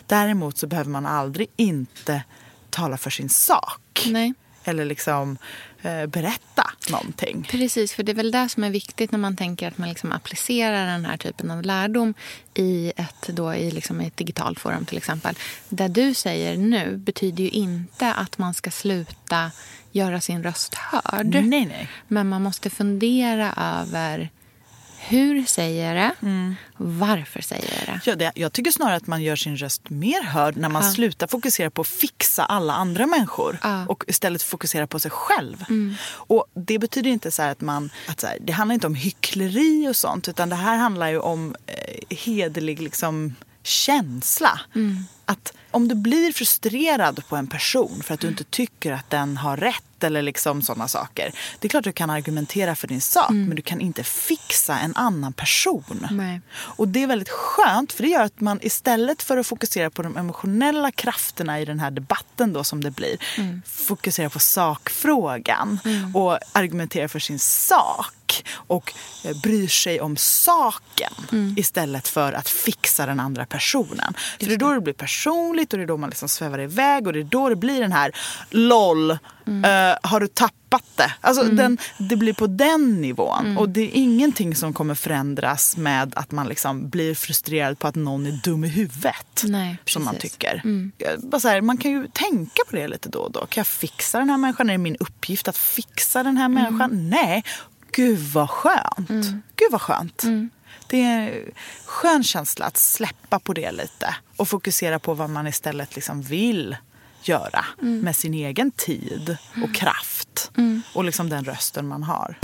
[0.07, 2.23] Däremot så behöver man aldrig inte
[2.69, 4.07] tala för sin sak.
[4.07, 4.33] Nej.
[4.63, 5.37] Eller liksom
[5.81, 7.47] eh, berätta någonting.
[7.51, 10.11] Precis, för det är väl det som är viktigt när man tänker att man liksom
[10.11, 12.13] applicerar den här typen av lärdom
[12.53, 15.35] i ett, då, i liksom ett digitalt forum till exempel.
[15.69, 19.51] Det du säger nu betyder ju inte att man ska sluta
[19.91, 21.25] göra sin röst hörd.
[21.25, 21.89] Nej, nej.
[22.07, 24.29] Men man måste fundera över
[25.09, 26.27] hur säger jag det?
[26.27, 26.55] Mm.
[26.77, 28.01] Varför säger jag det?
[28.09, 30.91] Ja, det, jag tycker snarare att man gör sin röst mer hörd när man Ja.
[30.91, 33.69] slutar fokusera på att fixa alla andra människor Ja.
[33.69, 33.87] Mm.
[33.87, 35.65] och istället fokusera på sig själv.
[36.09, 37.89] Och Det betyder inte så att man...
[38.07, 41.19] Att så här, det handlar inte om hyckleri och sånt utan det här handlar ju
[41.19, 44.59] om eh, hederlig liksom, känsla.
[44.75, 45.03] Mm.
[45.25, 49.37] Att om du blir frustrerad på en person för att du inte tycker att den
[49.37, 51.31] har rätt eller liksom sådana saker.
[51.59, 54.95] Det är klart du kan argumentera för din sak men du kan inte fixa en
[54.95, 56.07] annan person.
[56.11, 56.41] Nej.
[56.51, 60.01] Och det är väldigt skönt för det gör att man istället för att fokusera på
[60.01, 63.17] de emotionella krafterna i den här debatten då som det blir,
[63.65, 65.79] fokuserar på sakfrågan
[66.13, 68.13] och argumenterar för sin sak
[68.53, 71.13] och eh, bryr sig om saken
[71.57, 74.13] istället för att fixa den andra personen.
[74.39, 77.07] För det är då det blir personligt och det är då man liksom svävar iväg
[77.07, 78.11] och det är då det blir den här
[78.49, 79.17] LOL, eh,
[80.03, 81.13] har du tappat det?
[81.21, 83.57] Alltså den, det blir på den nivån.
[83.57, 87.95] Och det är ingenting som kommer förändras med att man liksom blir frustrerad på att
[87.95, 89.43] någon är dum i huvudet.
[89.43, 90.61] Nej, som man tycker.
[90.97, 93.39] Jag Bara här, man kan ju tänka på det lite då och då.
[93.39, 94.69] Kan jag fixa den här människan?
[94.69, 97.09] Är det min uppgift att fixa den här människan?
[97.09, 97.43] Nej.
[97.91, 99.07] Gud vad skönt.
[99.55, 100.23] Gud vad skönt.
[100.87, 101.51] Det är en
[101.85, 106.75] skön känsla att släppa på det lite och fokusera på vad man istället liksom vill
[107.23, 110.51] göra med sin egen tid och kraft
[110.93, 112.37] och liksom den rösten man har.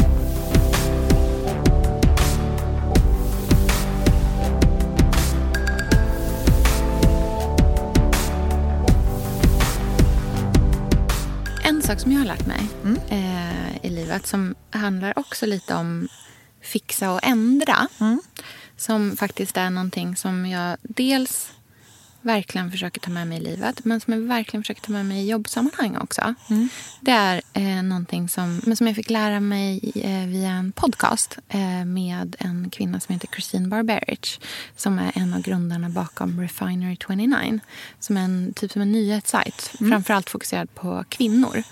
[11.67, 12.97] En sak som jag har lärt mig Mm.
[13.09, 16.07] eh, i livet som handlar också lite om
[16.61, 17.87] fixa och ändra.
[17.99, 18.21] Mm.
[18.77, 21.51] Som faktiskt är någonting som jag dels
[22.27, 25.23] verkligen försöker ta med mig i livet men som jag verkligen försöker ta med mig
[25.23, 26.35] i jobbsammanhang också.
[26.49, 26.69] Mm.
[27.01, 31.37] Det är eh, någonting som, men som jag fick lära mig eh, via en podcast
[31.49, 34.39] eh, med en kvinna som heter Christine Barberich
[34.75, 37.59] som är en av grundarna bakom Refinery 29
[37.99, 41.63] som är en, typ som en nyhetssajt, framförallt fokuserad på kvinnor.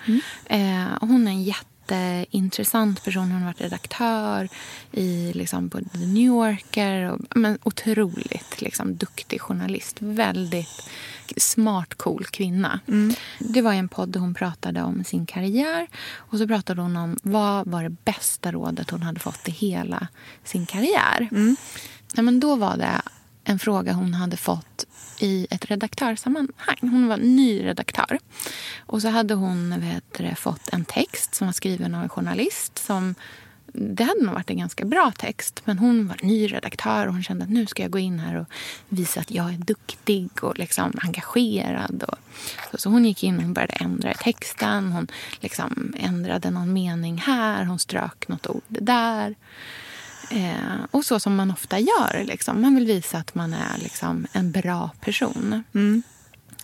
[0.46, 1.44] Eh, och hon är en
[1.92, 3.32] jätteintressant person.
[3.32, 4.50] Hon har varit redaktör
[4.92, 7.12] i liksom, på The New Yorker.
[7.12, 9.98] Och, men otroligt liksom, duktig journalist.
[10.00, 10.90] Väldigt
[11.38, 12.80] smart, cool kvinna.
[13.40, 15.88] Det var i en podd där hon pratade om sin karriär.
[16.16, 20.08] Och så pratade hon om vad var det bästa rådet hon hade fått i hela
[20.44, 21.30] sin karriär.
[22.16, 23.02] Ja, men då var det
[23.46, 24.86] en fråga hon hade fått
[25.20, 26.78] i ett redaktörssammanhang.
[26.82, 28.20] Hon var ny redaktör.
[28.78, 33.16] Och så hade hon vet, fått en text som var skriven av en journalist som
[33.78, 35.62] det hade nog varit en ganska bra text.
[35.66, 38.36] Men hon var ny redaktör och hon kände att nu ska jag gå in här
[38.36, 38.48] och
[38.90, 42.04] visa att jag är duktig och liksom engagerad.
[42.08, 42.18] Och,
[42.72, 44.92] så, så hon gick in och började ändra i texten.
[44.92, 45.08] Hon
[45.40, 49.36] liksom ändrade någon mening här, hon strök något ord där.
[50.30, 52.24] Eh, och så som man ofta gör.
[52.24, 52.62] Liksom.
[52.62, 55.64] Man vill visa att man är liksom, en bra person.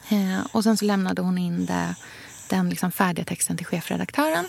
[0.10, 1.96] Eh, och sen så lämnade hon in det,
[2.50, 4.46] den liksom färdiga texten till chefredaktören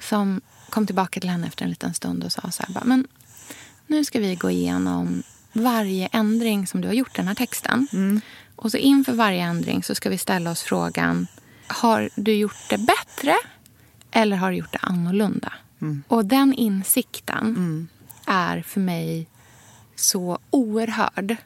[0.00, 0.40] som
[0.70, 3.06] kom tillbaka till henne efter en liten stund och sa så här, bara, men
[3.86, 7.88] nu ska vi gå igenom varje ändring som du har gjort i den här texten.
[8.56, 11.26] Och så inför varje ändring så ska vi ställa oss frågan,
[11.66, 13.34] har du gjort det bättre
[14.10, 15.52] eller har du gjort det annorlunda?
[16.08, 17.88] Och den insikten
[18.26, 19.26] är för mig
[19.96, 21.36] så oerhörd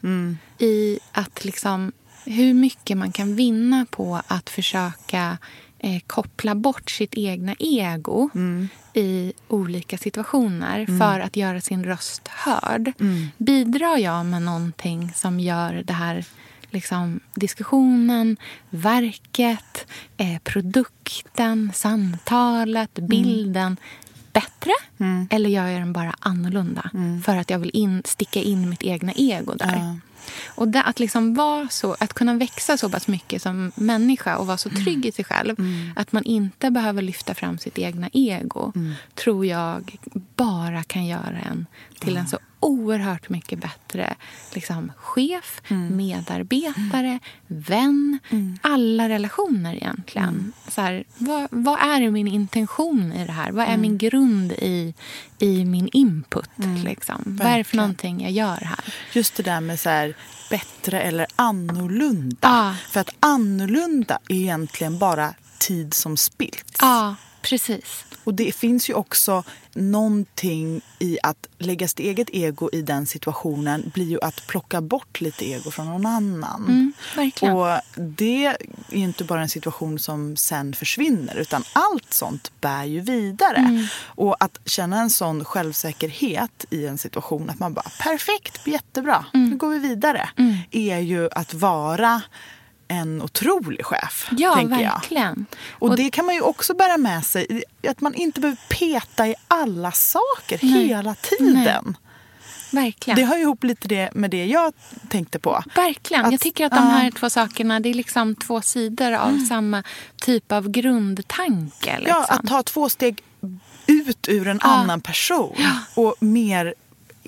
[0.59, 1.93] i att liksom
[2.25, 5.39] hur mycket man kan vinna på att försöka
[5.79, 8.69] eh, koppla bort sitt egna ego Mm.
[8.95, 12.93] i olika situationer för att göra sin röst hörd.
[13.01, 13.27] Mm.
[13.39, 16.25] Bidrar jag med någonting som gör det här
[16.71, 18.37] liksom, diskussionen,
[18.71, 19.87] verket,
[20.17, 23.09] eh, produkten, samtalet, Mm.
[23.11, 23.77] bilden
[24.33, 24.71] bättre?
[25.31, 26.91] Eller gör jag den bara annorlunda
[27.25, 29.99] för att jag vill in, sticka in mitt egna ego där?
[30.19, 30.55] Mm.
[30.55, 34.47] Och det, att, liksom vara så, att kunna växa så pass mycket som människa och
[34.47, 34.85] vara så Mm.
[34.85, 35.57] trygg i sig själv
[35.97, 38.95] att man inte behöver lyfta fram sitt egna ego Mm.
[39.15, 39.99] tror jag
[40.37, 41.67] bara kan göra en
[41.99, 44.15] till en så oerhört mycket bättre
[44.55, 45.97] liksom, chef, Mm.
[45.97, 48.19] medarbetare, vän.
[48.63, 50.29] Alla relationer egentligen.
[50.29, 50.53] Mm.
[50.69, 53.51] Så här, vad, vad är min intention i det här?
[53.53, 53.81] Vad är Mm.
[53.81, 54.95] min grund i,
[55.39, 56.51] i min input?
[56.85, 57.23] Liksom?
[57.43, 57.83] Vad är det för Mm.
[57.83, 58.95] Någonting jag gör här?
[59.13, 60.15] Just det där med så här,
[60.51, 62.37] bättre eller annorlunda.
[62.43, 62.75] Ja.
[62.91, 66.65] För att annorlunda är egentligen bara tid som spills.
[66.81, 68.05] Ja, precis.
[68.29, 73.91] Och det finns ju också någonting i att lägga sitt eget ego i den situationen
[73.95, 76.65] blir ju att plocka bort lite ego från någon annan.
[76.69, 76.93] Mm.
[77.55, 78.57] Och det är
[78.91, 83.57] ju inte bara en situation som sen försvinner utan allt sånt bär ju vidare.
[83.57, 83.87] Mm.
[84.05, 89.51] Och att känna en sån självsäkerhet i en situation att man bara perfekt, jättebra, Mm.
[89.51, 90.29] nu går vi vidare.
[90.71, 92.23] Är ju att vara
[92.89, 94.93] en otrolig chef, Ja, tänker jag.
[94.93, 95.47] verkligen.
[95.71, 97.63] Och, det kan man ju också bära med sig.
[97.89, 101.97] Att man inte behöver peta i alla saker hela tiden.
[102.73, 103.17] Verkligen.
[103.17, 104.73] Det hör ju ihop lite det med det jag
[105.09, 105.63] tänkte på.
[105.75, 106.25] Verkligen.
[106.25, 109.83] Att- jag tycker att de här två sakerna det är liksom två sidor av samma
[110.17, 111.99] typ av grundtanke.
[111.99, 112.25] Liksom.
[112.29, 113.23] Ja, att ta två steg
[113.87, 114.69] ut ur en Ja.
[114.69, 115.57] annan person
[115.95, 116.75] och mer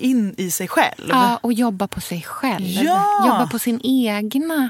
[0.01, 1.09] in i sig själv.
[1.09, 2.65] Ja, och jobba på sig själv.
[2.65, 3.27] Ja.
[3.27, 4.69] Jobba på sin egna,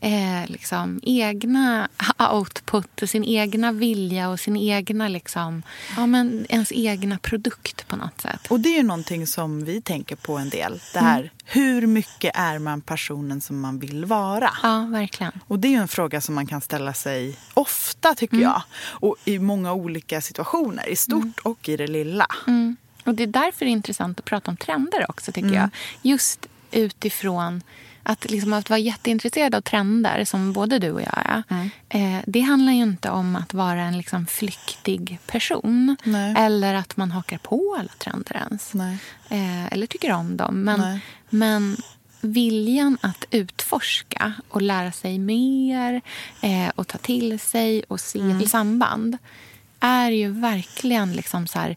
[0.00, 1.88] eh, liksom, egna
[2.32, 5.62] output, och sin egna vilja och sin egna, liksom,
[5.96, 8.46] ja, men ens egna produkt på något sätt.
[8.48, 10.80] Och det är ju någonting som vi tänker på en del.
[10.92, 14.50] Det här, hur mycket är man personen som man vill vara?
[14.62, 15.32] Ja, verkligen.
[15.46, 18.62] Och det är en fråga som man kan ställa sig ofta tycker jag.
[18.84, 22.26] Och i många olika situationer, i stort och i det lilla.
[22.46, 22.76] Mm.
[23.04, 25.60] Och Det är därför det är intressant att prata om trender också, tycker Mm.
[25.60, 25.68] jag.
[26.02, 27.62] Just utifrån
[28.02, 31.42] att, liksom, att vara jätteintresserad av trender, som både du och jag är.
[31.48, 31.70] Mm.
[31.88, 35.96] Eh, det handlar ju inte om att vara en liksom, flyktig person.
[36.04, 36.34] Nej.
[36.38, 38.74] Eller att man hakar på alla trender ens.
[39.28, 40.62] Eh, eller tycker om dem.
[40.62, 41.00] Men, Nej.
[41.30, 41.76] men
[42.20, 46.00] viljan att utforska och lära sig mer
[46.40, 48.46] eh, och ta till sig och se Mm.
[48.46, 49.18] samband
[49.82, 51.12] är ju verkligen...
[51.12, 51.76] liksom så här,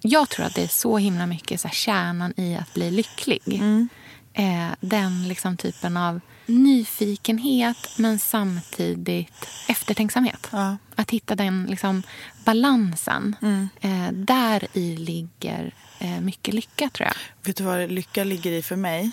[0.00, 3.42] Jag tror att det är så himla mycket så här, kärnan i att bli lycklig.
[3.46, 3.88] Mm.
[4.34, 10.48] Eh, den liksom typen av nyfikenhet men samtidigt eftertänksamhet.
[10.52, 10.76] Ja.
[10.94, 12.02] Att hitta den liksom,
[12.44, 13.36] balansen.
[13.42, 13.68] Mm.
[13.80, 17.46] Eh, där i ligger eh, mycket lycka, tror jag.
[17.46, 19.10] Vet du vad lycka ligger i för mig?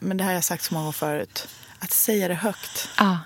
[0.00, 1.48] Men det här har jag sagt så många gånger förut.
[1.78, 2.88] Att säga det högt.
[2.98, 3.18] Ja.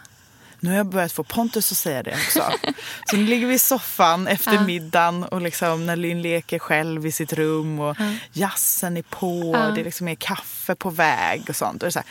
[0.67, 2.53] Nu har jag börjat få Pontus att säga det också.
[3.11, 4.61] Så nu ligger vi i soffan efter Ja.
[4.61, 7.97] middagen och liksom när Linn leker själv i sitt rum och
[8.33, 9.53] jazzen är på.
[9.55, 9.71] Ja.
[9.71, 11.73] Det liksom är kaffe på väg och sånt.
[11.83, 12.07] Och det är så här,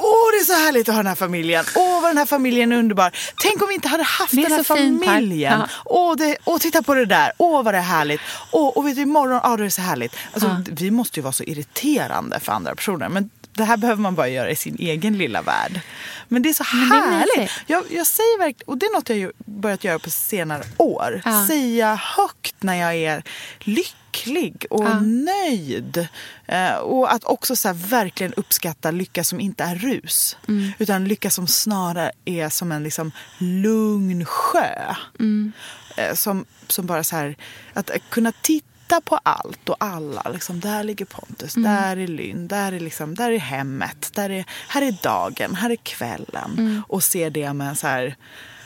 [0.00, 1.64] Åh, det är så härligt att ha den här familjen.
[1.76, 3.12] Åh, vad den här familjen är underbar.
[3.42, 4.62] Tänk om vi inte hade haft den här.
[4.62, 5.60] familjen.
[5.60, 5.68] Ja.
[5.84, 7.32] Åh, det, åh, titta på det där.
[7.38, 8.20] Åh, vad det är härligt.
[8.50, 10.16] Åh, och vet du, imorgon, åh, det är så härligt.
[10.32, 10.56] Alltså, Ja.
[10.70, 13.08] Vi måste ju vara så irriterande för andra personer.
[13.08, 15.80] Men det här behöver man bara göra i sin egen lilla värld.
[16.28, 17.50] Men det är så Men det är härligt.
[17.66, 21.22] Jag, jag säger verkligen, och det är något jag börjat göra på senare år.
[21.24, 21.46] Ja.
[21.46, 23.22] Säga högt när jag är
[23.60, 25.00] lycklig och Ja.
[25.00, 26.08] nöjd.
[26.46, 30.36] Eh, och att också så verkligen uppskatta lycka som inte är rus.
[30.48, 30.72] Mm.
[30.78, 34.94] Utan lycka som snarare är som en liksom lugn sjö.
[35.20, 35.52] Mm.
[35.96, 37.36] Eh, som, som bara så här,
[37.74, 38.66] att kunna titta
[39.00, 40.22] på allt och alla.
[40.32, 41.72] Liksom, där ligger Pontus, Mm.
[41.72, 45.70] där är Lynn, där är, liksom, där är hemmet, där är, här är dagen, här
[45.70, 46.54] är kvällen.
[46.58, 46.82] Mm.
[46.88, 48.16] Och se det med så här,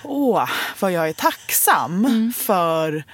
[0.04, 0.48] åh,
[0.80, 2.32] vad jag är tacksam Mm.
[2.36, 3.04] för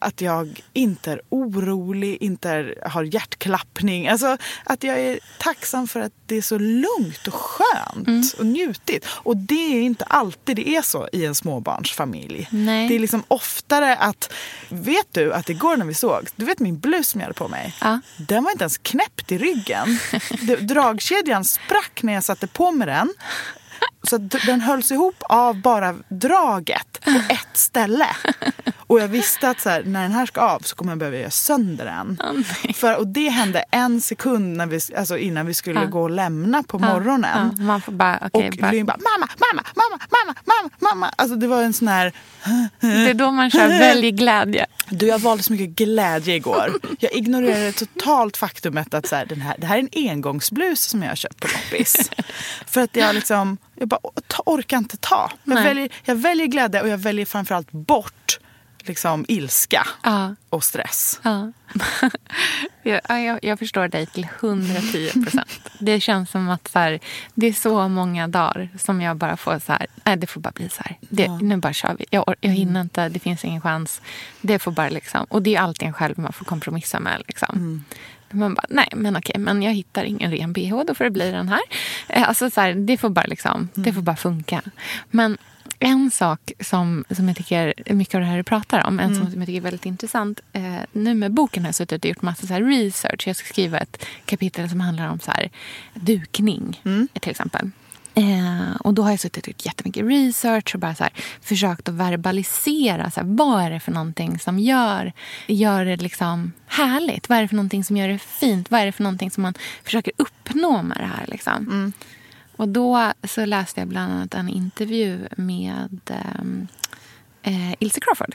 [0.00, 4.08] att jag inte är orolig, inte är, har hjärtklappning.
[4.08, 8.22] Alltså att jag är tacksam för att det är så lugnt och skönt Mm.
[8.38, 9.06] och njutigt.
[9.10, 12.48] Och det är inte alltid det är så i en småbarnsfamilj.
[12.50, 12.88] Nej.
[12.88, 14.32] Det är liksom oftare att...
[14.68, 17.48] Vet du att igår när vi såg, du vet min blus som jag hade på
[17.48, 17.74] mig?
[17.80, 18.00] Ja.
[18.16, 19.98] Den var inte ens knäppt i ryggen.
[20.60, 23.14] Dragkedjan sprack när jag satte på mig den.
[24.02, 28.06] Så den hölls ihop av bara draget på ett ställe.
[28.76, 31.16] Och jag visste att så här, när den här ska av så kommer jag behöva
[31.18, 32.18] göra sönder den.
[32.20, 35.86] Oh, För, och det hände en sekund när vi, alltså innan vi skulle Ja.
[35.86, 37.54] gå och lämna på morgonen.
[37.58, 41.12] Ja, man får bara, okej, Och bara, Lynn bara mamma, mamma, mamma, mamma, mamma, mamma.
[41.16, 42.12] Alltså det var en sån här...
[42.80, 44.66] det är då man kör välj glädje.
[44.90, 46.72] Du, jag valde så mycket glädje igår.
[46.98, 51.02] Jag ignorerade totalt faktumet att så här, den här, det här är en engångsblus som
[51.02, 52.10] jag har köpt på loppis.
[52.66, 54.00] För att jag liksom, jag bara
[54.46, 55.32] orkar inte ta.
[55.44, 58.38] Jag väljer, jag väljer glädje och jag väljer framförallt bort
[58.88, 60.34] liksom ilska Ja.
[60.50, 61.20] och stress.
[61.22, 61.52] Ja.
[62.82, 65.60] jag, ja, jag, jag förstår dig till 110 procent.
[65.78, 67.00] Det känns som att så här,
[67.34, 70.50] det är så många dagar som jag bara får så här, nej det får bara
[70.50, 70.96] bli så här.
[71.00, 72.04] Det, Nu bara kör vi.
[72.10, 74.00] Jag, jag hinner inte, det finns ingen chans.
[74.40, 77.22] Det får bara liksom, och det är alltid en själv man får kompromissa med.
[77.26, 77.84] Liksom.
[78.30, 81.30] Man bara, nej men okej, men jag hittar ingen ren bh, då får det bli
[81.30, 81.60] den här.
[82.08, 84.62] Eh, Alltså så här, det får bara liksom, det får bara funka.
[85.10, 85.38] Men
[85.78, 89.30] en sak som, som jag tycker, mycket av det här du pratar om, en som,
[89.30, 90.40] som jag tycker är väldigt intressant.
[90.52, 93.28] Eh, nu med boken har jag suttit och gjort massa så research.
[93.28, 95.50] Jag ska skriva ett kapitel som handlar om så här,
[95.94, 96.80] dukning,
[97.20, 97.70] till exempel.
[98.14, 101.88] Eh, och då har jag suttit och gjort jättemycket research och bara så här, försökt
[101.88, 103.10] att verbalisera.
[103.10, 105.12] Så här, vad är det för någonting som gör,
[105.46, 107.28] gör det liksom härligt?
[107.28, 108.70] Vad är det för någonting som gör det fint?
[108.70, 109.54] Vad är det för någonting som man
[109.84, 111.26] försöker uppnå med det här?
[111.28, 111.92] Liksom?
[112.58, 116.66] Och då så läste jag bland annat en intervju med ehm,
[117.42, 118.34] eh, Ilse Crawford.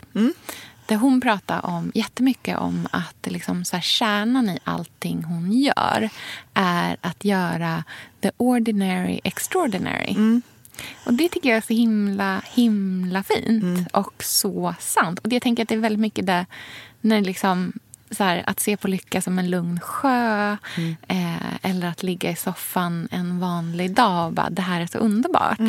[0.86, 6.10] Där hon pratade om, jättemycket om att liksom så här, kärnan i allting hon gör
[6.54, 7.84] är att göra
[8.22, 10.16] the ordinary extraordinary.
[11.06, 15.20] Och Det tycker jag är så himla, himla fint och så sant.
[15.20, 16.46] Och det, jag tänker att det är väldigt mycket det
[17.02, 17.74] när liksom
[18.14, 20.58] så här, att se på lycka som en lugn sjö
[21.08, 24.98] eh, eller att ligga i soffan en vanlig dag och bara det här är så
[24.98, 25.60] underbart.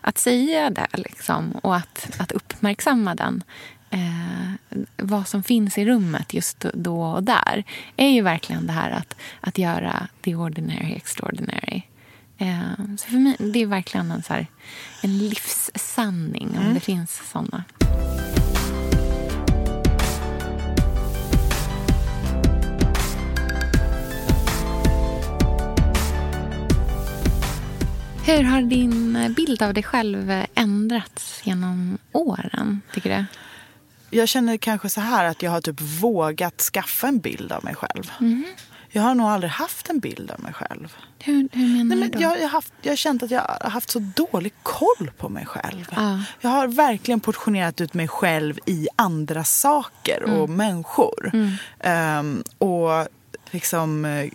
[0.00, 3.42] Att säga det liksom, och att, att uppmärksamma den
[3.90, 7.64] eh, vad som finns i rummet just då och där
[7.96, 11.82] är ju verkligen det här att, att göra the ordinary extraordinary.
[12.38, 14.46] Eh, så för mig det är verkligen en, så här,
[15.02, 17.64] en livssanning om det finns såna.
[28.26, 33.24] Hur har din bild av dig själv ändrats genom åren, tycker du?
[34.18, 37.74] Jag känner kanske så här att jag har typ vågat skaffa en bild av mig
[37.74, 38.10] själv.
[38.18, 38.44] Mhm.
[38.90, 40.96] Jag har nog aldrig haft en bild av mig själv.
[41.18, 42.20] Hur, hur menar Nej, du men då?
[42.20, 45.28] jag, jag, har haft, jag har känt att jag har haft så dålig koll på
[45.28, 45.86] mig själv.
[45.96, 46.20] Ja.
[46.40, 50.56] Jag har verkligen portionerat ut mig själv i andra saker och Mm.
[50.56, 51.32] människor.
[51.80, 53.08] Ehm, och
[53.54, 54.30] liksom eh,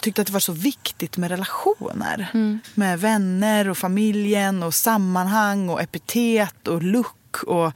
[0.00, 2.30] tyckte att det var så viktigt med relationer.
[2.34, 2.58] Mm.
[2.74, 7.72] Med vänner och familjen och sammanhang och epitet och look och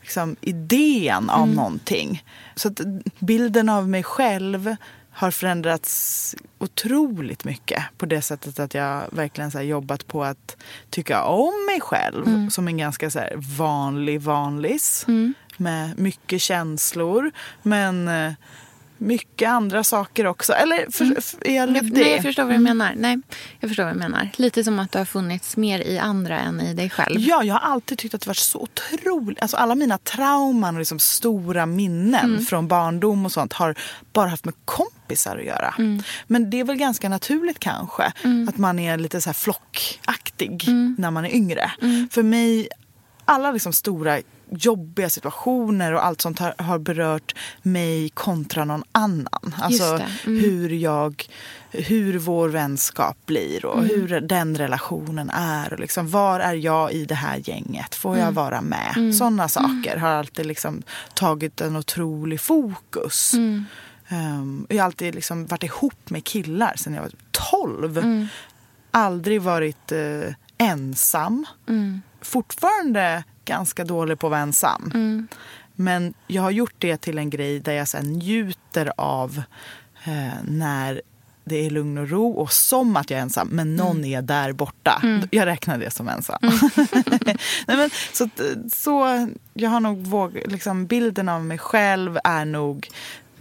[0.00, 1.54] liksom idén av Mm.
[1.56, 2.24] någonting.
[2.54, 2.80] Så att
[3.18, 4.76] bilden av mig själv
[5.14, 10.56] har förändrats otroligt mycket på det sättet att jag verkligen så jobbat på att
[10.90, 12.50] tycka om mig själv Mm.
[12.50, 13.20] som en ganska så
[13.58, 15.06] vanlig vanlis
[15.56, 17.30] med mycket känslor
[17.62, 18.32] men eh,
[19.02, 20.52] mycket andra saker också.
[20.52, 21.92] Eller för, för, är jag luddig?
[21.92, 22.92] nej, jag förstår vad du menar.
[22.96, 23.20] Nej,
[23.60, 24.28] jag förstår vad du menar.
[24.36, 27.20] Lite som att du har funnits mer i andra än i dig själv.
[27.20, 29.42] Ja, jag har alltid tyckt att det varit så otroligt...
[29.42, 33.74] Alltså alla mina trauman och liksom stora minnen från barndom och sånt har
[34.12, 35.74] bara haft med kompisar att göra.
[36.26, 38.12] Men det är väl ganska naturligt kanske
[38.48, 40.64] att man är lite så flockaktig
[40.98, 41.70] när man är yngre.
[42.10, 42.68] För mig,
[43.24, 44.18] alla liksom stora
[44.52, 49.54] jobbiga situationer och allt sånt har, har berört mig kontra någon annan.
[49.62, 49.84] Alltså.
[49.84, 50.40] Mm.
[50.40, 51.24] hur jag,
[51.70, 55.72] hur vår vänskap blir och hur den relationen är.
[55.72, 57.94] Och liksom, var är jag i det här gänget?
[57.94, 59.14] Får jag vara med?
[59.18, 60.82] Sådana saker har alltid liksom
[61.14, 63.34] tagit en otrolig fokus.
[64.12, 68.28] Um, jag har alltid liksom varit ihop med killar sedan jag var 12.
[68.90, 71.46] Aldrig varit eh, ensam.
[72.20, 74.92] Fortfarande ganska dålig på att vara ensam.
[75.74, 79.42] Men jag har gjort det till en grej där jag sen njuter av
[80.04, 81.02] eh, när
[81.44, 84.52] det är lugn och ro och som att jag är ensam, men någon är där
[84.52, 85.02] borta.
[85.30, 86.38] Jag räknar det som ensam.
[87.66, 88.28] Nej, men, så,
[88.72, 92.88] så jag har nog våg, liksom, bilden av mig själv är nog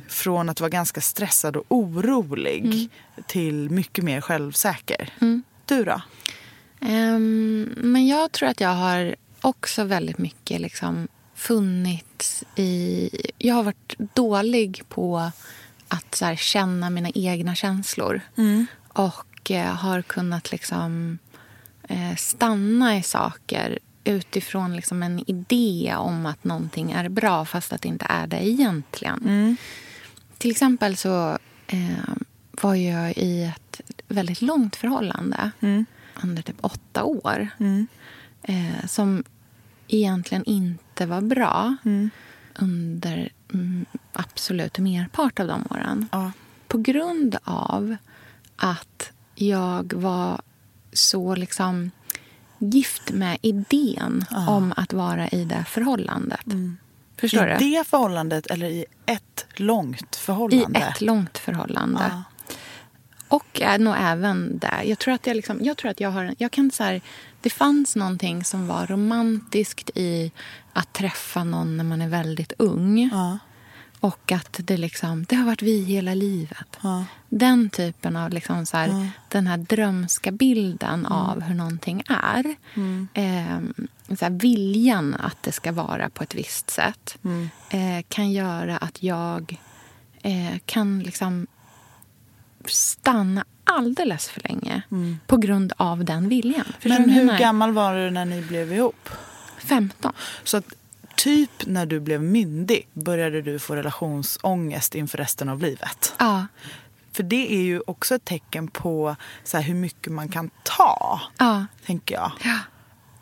[0.07, 2.89] från att vara ganska stressad och orolig
[3.27, 5.13] till mycket mer självsäker.
[5.65, 6.01] Du då?
[6.81, 13.09] Ehm, men jag tror att jag har också väldigt mycket liksom funnits i...
[13.37, 15.31] Jag har varit dålig på
[15.87, 18.21] att så här, känna mina egna känslor.
[18.87, 21.17] Och eh, har kunnat liksom
[21.83, 27.81] eh, stanna i saker utifrån liksom en idé om att någonting är bra fast att
[27.81, 29.57] det inte är det egentligen.
[30.37, 31.37] Till exempel så
[31.67, 32.13] eh,
[32.51, 35.51] var jag i ett väldigt långt förhållande
[36.23, 37.47] under typ åtta år
[38.43, 39.23] eh, som
[39.87, 41.75] egentligen inte var bra
[42.59, 46.07] under mm, absolut merpart av de åren.
[46.11, 46.31] Ja.
[46.67, 47.95] På grund av
[48.55, 50.41] att jag var
[50.93, 51.91] så liksom
[52.59, 56.45] gift med idén om att vara i det förhållandet.
[57.17, 57.57] Förstår I du?
[57.57, 60.79] det förhållandet eller i ett långt I förhållande?
[60.79, 62.05] ett långt förhållande.
[62.09, 62.23] Ja.
[63.31, 64.83] Och är nog även där.
[64.83, 67.01] Jag tror att jag, liksom, jag, tror att jag har jag kan så här,
[67.41, 70.31] Det fanns någonting som var romantiskt i
[70.73, 73.09] att träffa någon när man är väldigt ung.
[73.13, 73.37] Ja.
[73.99, 76.77] Och att det, liksom, det har varit vi hela livet.
[76.81, 77.05] Ja.
[77.29, 82.55] Den typen av liksom så här, den här drömska bilden av hur någonting är.
[83.13, 83.59] Eh,
[84.15, 87.17] så här, viljan att det ska vara på ett visst sätt
[87.69, 89.59] eh, kan göra att jag
[90.21, 91.47] eh, kan liksom
[92.67, 94.81] stanna alldeles för länge
[95.27, 96.65] på grund av den viljan.
[96.79, 99.09] Förstår Men hur gammal var du när ni blev ihop?
[99.57, 100.13] 15.
[100.43, 100.65] Så att
[101.15, 106.13] typ när du blev myndig började du få relationsångest inför resten av livet.
[106.19, 106.47] Ja.
[107.11, 111.65] För det är ju också ett tecken på så hur mycket man kan ta, ja.
[111.85, 112.31] tänker jag.
[112.43, 112.59] Ja.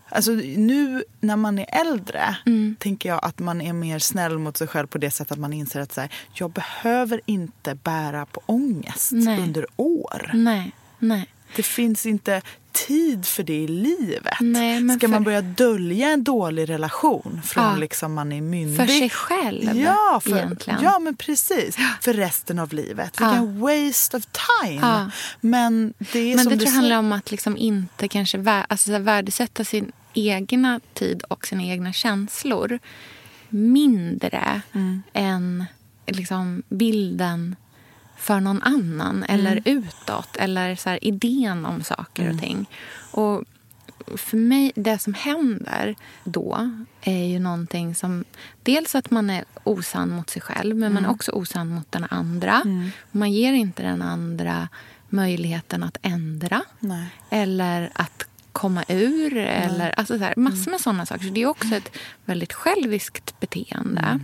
[0.09, 2.75] Alltså nu när man är äldre Mm.
[2.79, 5.53] tänker jag att man är mer snäll mot sig själv på det sättet att man
[5.53, 9.39] inser att så här, jag behöver inte bära på ångest Nej.
[9.39, 10.31] under år.
[10.33, 10.71] Nej.
[10.99, 11.27] Nej.
[11.55, 12.41] Det finns inte
[12.71, 14.33] tid för det i livet.
[14.39, 17.75] Nej, men Ska man för- börja dölja en dålig relation från Ja.
[17.75, 18.77] liksom man är myndig?
[18.77, 20.79] För sig själv ja, för, egentligen.
[20.83, 21.77] Ja, men precis.
[22.01, 23.17] För resten av livet.
[23.19, 23.25] Ja.
[23.29, 24.23] Vilken waste of
[24.63, 24.79] time.
[24.81, 25.09] Ja.
[25.41, 28.37] Men det är Men som det du tror jag handlar om att liksom inte kanske
[28.37, 32.79] vä- alltså värdesätta sin egna tid och sina egna känslor
[33.49, 35.03] mindre Mm.
[35.13, 35.65] än
[36.07, 37.55] liksom bilden
[38.17, 39.39] för någon annan Mm.
[39.39, 42.35] eller utåt eller så här idén om saker Mm.
[42.35, 42.65] och ting.
[43.11, 43.43] Och
[44.17, 48.25] för mig, det som händer då är ju någonting som...
[48.63, 52.05] Dels att man är osann mot sig själv, men man är också osann mot den
[52.09, 52.63] andra.
[53.11, 54.69] Man ger inte den andra
[55.09, 57.07] möjligheten att ändra Nej.
[57.29, 59.37] eller att komma ur.
[59.37, 61.23] Eller, alltså så här, massor med sådana saker.
[61.23, 61.91] Så det är också ett
[62.25, 64.19] väldigt själviskt beteende.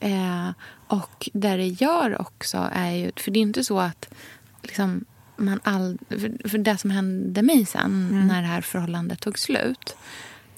[0.00, 0.50] Eh,
[0.86, 3.12] och det det gör också är ju...
[3.16, 4.14] För det är inte så att
[4.62, 5.04] liksom,
[5.36, 9.96] man all, för, för det som hände mig sen när det här förhållandet tog slut,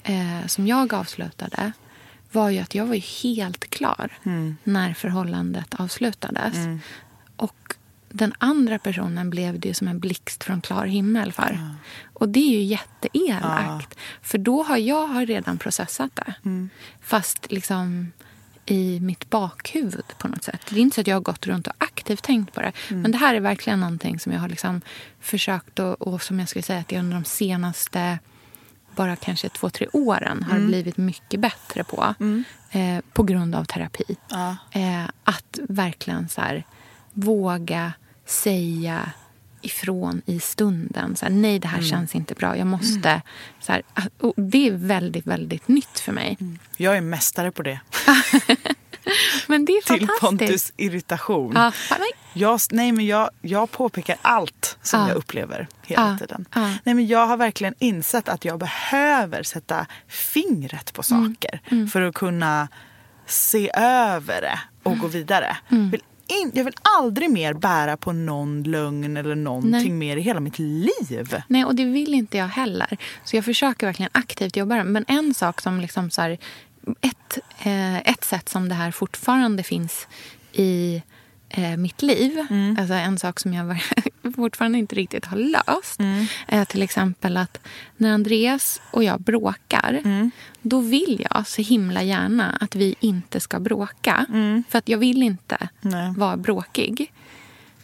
[0.03, 1.71] eh, som jag avslutade,
[2.31, 4.17] var ju att jag var helt klar
[4.63, 6.55] när förhållandet avslutades.
[7.35, 7.75] Och
[8.09, 11.59] den andra personen blev det som en blixt från klar himmel för.
[12.13, 13.97] Och det är ju jätteelakt.
[14.21, 16.33] För då har jag har redan processat det.
[17.01, 18.11] Fast liksom
[18.65, 20.61] i mitt bakhuvud på något sätt.
[20.69, 22.71] Det är inte så att jag har gått runt och aktivt tänkt på det.
[22.89, 24.81] Men det här är verkligen någonting som jag har liksom
[25.19, 28.19] försökt och, och som jag skulle säga att jag under de senaste
[28.95, 32.15] bara kanske två, tre åren har blivit mycket bättre på.
[32.71, 34.17] Eh, på grund av terapi.
[34.29, 34.57] Ja.
[34.71, 36.63] Eh, att verkligen så här,
[37.17, 37.93] våga
[38.25, 39.11] säga
[39.61, 41.15] ifrån i stunden.
[41.15, 42.57] Så här, Nej, det här känns inte bra.
[42.57, 43.21] Jag måste...
[43.59, 43.81] Så här,
[44.19, 46.37] och det är väldigt, väldigt nytt för mig.
[46.77, 47.79] Jag är mästare på det.
[49.47, 50.07] Men det är Till.
[50.21, 51.53] Pontus irritation.
[51.55, 51.71] Ja,
[52.33, 55.07] Jag, nej, men jag, jag påpekar allt som Ja.
[55.07, 56.17] jag upplever hela Ja.
[56.17, 56.45] tiden.
[56.55, 61.35] Nej, men jag har verkligen insett att jag behöver sätta fingret på Mm.
[61.35, 62.67] saker för att kunna
[63.25, 65.01] se över det och Mm.
[65.01, 65.57] gå vidare.
[65.69, 69.89] Vill in, jag vill aldrig mer bära på någon lögn eller någonting Nej.
[69.89, 71.35] mer i hela mitt liv.
[71.47, 72.97] Nej, och det vill inte jag heller.
[73.23, 74.91] Så jag försöker verkligen aktivt jobba med det.
[74.91, 76.37] Men en sak som liksom så här,
[77.01, 80.07] ett, eh, ett sätt som det här fortfarande finns
[80.53, 81.01] i
[81.49, 82.39] eh, mitt liv,
[82.79, 83.81] alltså en sak som jag
[84.35, 85.99] fortfarande inte riktigt har löst,
[86.47, 87.59] är till exempel att
[87.97, 90.01] när Andreas och jag bråkar,
[90.61, 94.25] då vill jag så himla gärna att vi inte ska bråka.
[94.69, 96.13] För att jag vill inte Nej.
[96.17, 97.11] vara bråkig.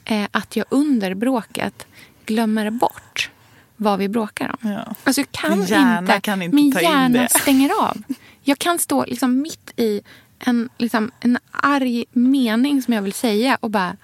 [0.05, 1.87] Eh, att jag under bråket
[2.25, 3.29] glömmer bort
[3.75, 4.71] vad vi bråkar om.
[4.71, 4.95] Ja.
[5.03, 8.03] Alltså jag kan Din hjärna inte, kan inte min ta in hjärna stänger av.
[8.41, 10.01] Jag kan stå liksom mitt i
[10.45, 13.95] en, liksom, en arg mening som jag vill säga och bara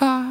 [0.00, 0.24] vad,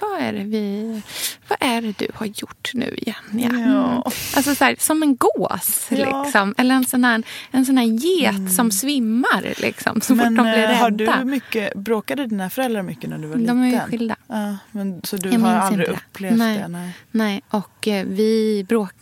[0.00, 1.02] vad, är det vi,
[1.48, 3.16] vad är det du har gjort nu igen?
[3.32, 3.48] Ja.
[3.58, 4.12] Ja.
[4.36, 5.86] Alltså så här, som en gås.
[5.90, 6.22] Ja.
[6.22, 6.54] Liksom.
[6.58, 10.42] Eller en sån här, en sån här get som svimmar liksom, så men fort de
[10.42, 10.74] blir eh, rädda.
[10.74, 13.80] har du mycket, bråkade dina föräldrar mycket när du var de är liten?
[13.80, 14.16] ju skilda.
[14.26, 16.58] Ja, men, så du Jag har aldrig inte upplevt Nej.
[16.58, 16.68] det?
[16.68, 16.92] Nej.
[17.10, 18.92] Nej, och eh, vi, bråk,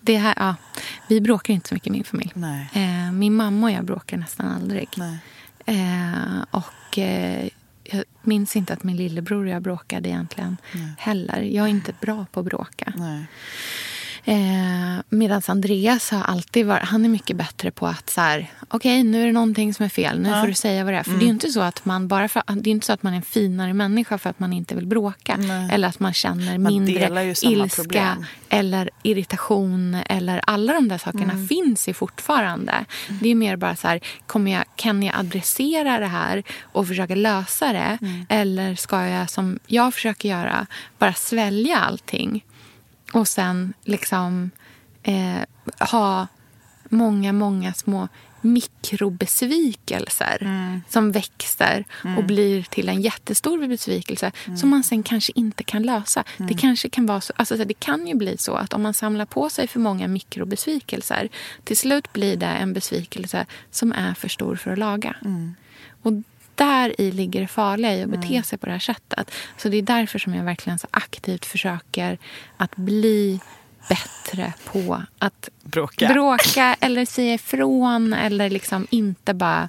[0.00, 0.54] det här, ja,
[1.08, 2.32] vi bråkar inte så mycket i min familj.
[2.72, 4.88] Eh, min mamma och jag bråkar nästan aldrig.
[5.66, 7.48] Eh, och eh,
[7.84, 10.56] jag minns inte att min lillebror och jag bråkade egentligen
[10.98, 11.40] heller.
[11.40, 12.92] Jag är inte bra på att bråka.
[12.96, 13.26] Nej.
[14.26, 14.34] Eh,
[15.08, 19.22] Medan Andreas har alltid varit, han är mycket bättre på att så här, okej nu
[19.22, 21.02] är det någonting som är fel, nu får du säga vad det är.
[21.02, 21.18] För Mm.
[21.18, 23.12] det är ju inte så att man bara för, det är inte så att man
[23.12, 25.36] är en finare människa för att man inte vill bråka.
[25.36, 25.68] Nej.
[25.72, 28.24] Eller att man känner Man mindre ilska problem.
[28.48, 31.48] eller irritation eller alla de där sakerna Mm.
[31.48, 32.84] finns ju fortfarande.
[33.20, 37.14] Det är mer bara så här, kommer jag, kan jag adressera det här och försöka
[37.14, 37.98] lösa det?
[38.02, 38.26] Mm.
[38.28, 40.66] Eller ska jag, som jag försöker göra,
[40.98, 42.44] bara svälja allting?
[43.14, 44.50] Och sen liksom
[45.02, 45.40] eh,
[45.90, 46.26] ha
[46.88, 48.08] många, många små
[48.40, 50.80] mikrobesvikelser Mm.
[50.88, 51.84] som växer
[52.18, 54.56] och blir till en jättestor besvikelse Mm.
[54.56, 56.24] som man sen kanske inte kan lösa.
[56.38, 58.94] Det kanske kan vara så, alltså så det kan ju bli så att om man
[58.94, 61.28] samlar på sig för många mikrobesvikelser
[61.64, 65.16] till slut blir det en besvikelse som är för stor för att laga.
[65.24, 65.54] Mm.
[66.02, 66.12] Och
[66.54, 69.30] där i ligger det farliga i att bete sig på det här sättet.
[69.56, 72.18] Så det är därför som jag verkligen så aktivt försöker
[72.56, 73.40] att bli
[73.88, 76.08] bättre på att Bråka.
[76.08, 79.68] bråka eller säga ifrån eller liksom inte bara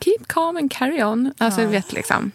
[0.00, 1.32] keep calm and carry on.
[1.38, 2.32] Alltså, du vet liksom.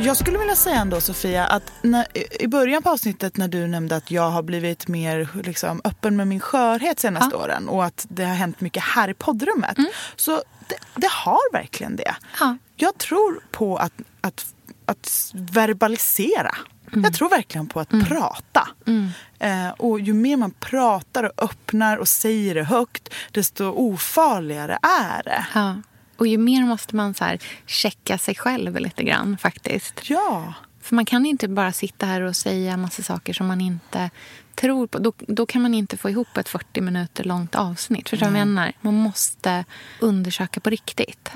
[0.00, 2.06] Jag skulle vilja säga ändå Sofia att när,
[2.42, 6.28] i början på avsnittet när du nämnde att jag har blivit mer liksom, öppen med
[6.28, 9.76] min skörhet senaste åren och att det har hänt mycket här i poddrummet.
[10.16, 12.14] Så det, det har verkligen det.
[12.40, 12.56] Ja.
[12.76, 14.46] Jag tror på att, att,
[14.86, 16.54] att verbalisera.
[16.92, 18.68] Jag tror verkligen på att prata.
[19.38, 25.22] Eh, och ju mer man pratar och öppnar och säger det högt desto ofarligare är
[25.22, 25.46] det.
[25.54, 25.74] Ja.
[26.18, 30.10] Och ju mer måste man så här checka sig själv lite grann faktiskt.
[30.10, 30.54] Ja.
[30.80, 34.10] För man kan inte bara sitta här och säga massa saker som man inte
[34.54, 34.98] tror på.
[34.98, 38.08] Då, då kan man inte få ihop ett 40 minuter långt avsnitt.
[38.08, 38.72] Förstår du vad jag menar?
[38.80, 39.64] Man måste
[40.00, 41.30] undersöka på riktigt.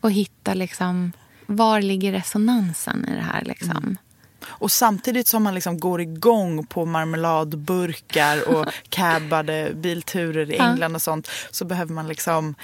[0.00, 1.12] Och hitta liksom,
[1.46, 3.96] var ligger resonansen i det här liksom.
[4.44, 11.02] Och samtidigt som man liksom går igång på marmeladburkar och cabbade bilturer i England och
[11.02, 12.54] sånt så behöver man liksom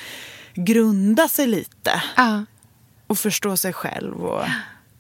[0.65, 2.45] grunda sig lite Ja.
[3.07, 4.45] och förstå sig själv och,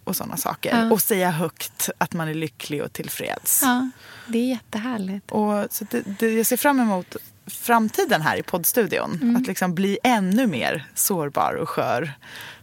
[0.04, 0.76] och sådana saker.
[0.82, 0.92] Ja.
[0.92, 3.60] Och säga högt att man är lycklig och tillfreds.
[3.62, 3.90] ja,
[4.26, 5.30] det är jättehärligt.
[5.30, 9.18] Och så det, det, jag ser fram emot framtiden här i poddstudion.
[9.22, 9.36] Mm.
[9.36, 12.12] Att liksom bli ännu mer sårbar och skör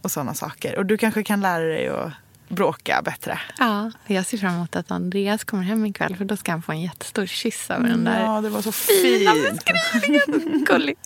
[0.02, 0.78] och sådana saker.
[0.78, 2.12] Och du kanske kan lära dig att
[2.48, 3.38] bråka bättre.
[3.58, 6.72] Ja, jag ser fram emot att Andreas kommer hem ikväll för då ska han få
[6.72, 9.64] en jättestor kyss av den där Ja, det var så fina fint.
[9.64, 10.64] beskrivningen.
[10.68, 10.96] Gullig.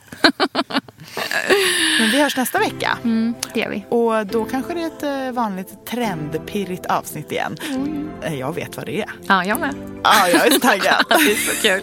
[2.00, 2.98] Men vi hörs nästa vecka.
[3.04, 3.84] Mm, det gör vi.
[3.88, 7.56] Och då kanske det är ett eh, vanligt trendpirrigt avsnitt igen.
[7.68, 8.10] Mm.
[8.38, 9.10] Jag vet vad det är.
[9.26, 9.74] Ja, jag med.
[10.04, 11.04] Ja, jag är så taggad.
[11.08, 11.82] Det är så kul.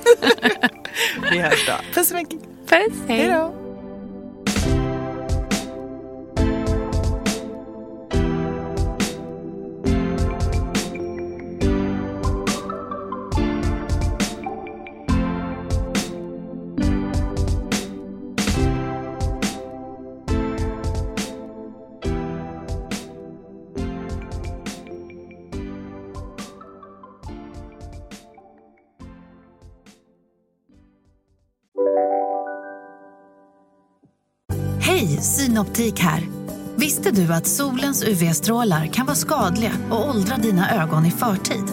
[1.32, 1.74] Vi hörs då.
[1.94, 2.40] Puss och mycket.
[2.70, 3.32] Puss, Hej hej.
[3.32, 3.67] då.
[35.58, 36.28] Synoptik här.
[36.76, 41.64] Visste du att solens UV-strålar kan vara skadliga och åldra dina ögon i förtid?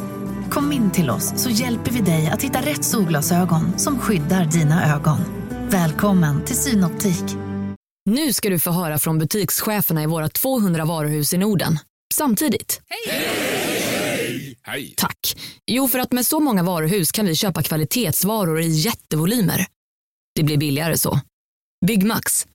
[0.51, 4.95] Kom in till oss så hjälper vi dig att hitta rätt solglasögon som skyddar dina
[4.95, 5.18] ögon.
[5.70, 7.24] Välkommen till Synoptik.
[8.11, 11.78] Nu ska du få höra från butikscheferna i våra 200 varuhus i Norden.
[12.14, 12.80] Samtidigt.
[14.64, 14.95] Hej!
[14.97, 15.37] Tack.
[15.66, 19.66] Jo, för att med så många varuhus kan vi köpa kvalitetsvaror i jättevolymer.
[20.35, 21.20] Det blir billigare så.
[21.87, 22.47] Byggmax.